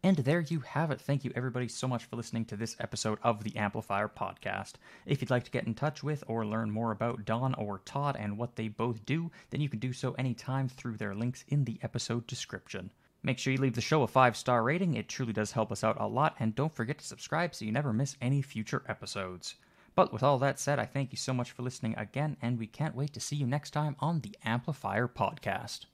And 0.05 0.19
there 0.19 0.41
you 0.41 0.61
have 0.61 0.93
it. 0.93 1.01
Thank 1.01 1.25
you, 1.25 1.33
everybody, 1.35 1.67
so 1.67 1.89
much 1.89 2.05
for 2.05 2.15
listening 2.15 2.45
to 2.47 2.57
this 2.57 2.77
episode 2.79 3.19
of 3.25 3.43
the 3.43 3.57
Amplifier 3.57 4.09
Podcast. 4.09 4.75
If 5.07 5.21
you'd 5.21 5.31
like 5.31 5.43
to 5.43 5.51
get 5.51 5.67
in 5.67 5.75
touch 5.75 6.05
with 6.05 6.23
or 6.29 6.47
learn 6.47 6.71
more 6.71 6.93
about 6.93 7.25
Don 7.25 7.53
or 7.55 7.81
Todd 7.85 8.17
and 8.17 8.39
what 8.39 8.55
they 8.55 8.69
both 8.69 9.05
do, 9.05 9.33
then 9.51 9.61
you 9.61 9.69
can 9.69 9.81
do 9.81 9.93
so 9.93 10.13
anytime 10.13 10.69
through 10.69 10.99
their 10.99 11.17
links 11.17 11.45
in 11.49 11.65
the 11.65 11.81
episode 11.83 12.29
description. 12.29 12.93
Make 13.25 13.41
sure 13.41 13.53
you 13.53 13.59
leave 13.59 13.75
the 13.75 13.81
show 13.81 14.03
a 14.05 14.07
five 14.07 14.37
star 14.37 14.63
rating, 14.63 14.95
it 14.95 15.09
truly 15.09 15.33
does 15.33 15.51
help 15.51 15.73
us 15.73 15.83
out 15.83 16.01
a 16.01 16.07
lot, 16.07 16.37
and 16.39 16.55
don't 16.55 16.77
forget 16.77 16.99
to 16.99 17.05
subscribe 17.05 17.53
so 17.53 17.65
you 17.65 17.73
never 17.73 17.93
miss 17.93 18.17
any 18.21 18.41
future 18.41 18.85
episodes. 18.87 19.57
But 19.97 20.13
with 20.13 20.23
all 20.23 20.39
that 20.39 20.61
said, 20.61 20.79
I 20.79 20.87
thank 20.87 21.11
you 21.11 21.19
so 21.19 21.35
much 21.35 21.51
for 21.51 21.63
listening 21.63 21.97
again, 21.97 22.37
and 22.41 22.57
we 22.57 22.69
can't 22.69 22.95
wait 22.95 23.13
to 23.15 23.21
see 23.21 23.35
you 23.35 23.49
next 23.49 23.73
time 23.73 23.97
on 23.99 24.21
the 24.21 24.37
Amplifier 24.45 25.09
Podcast. 25.09 25.87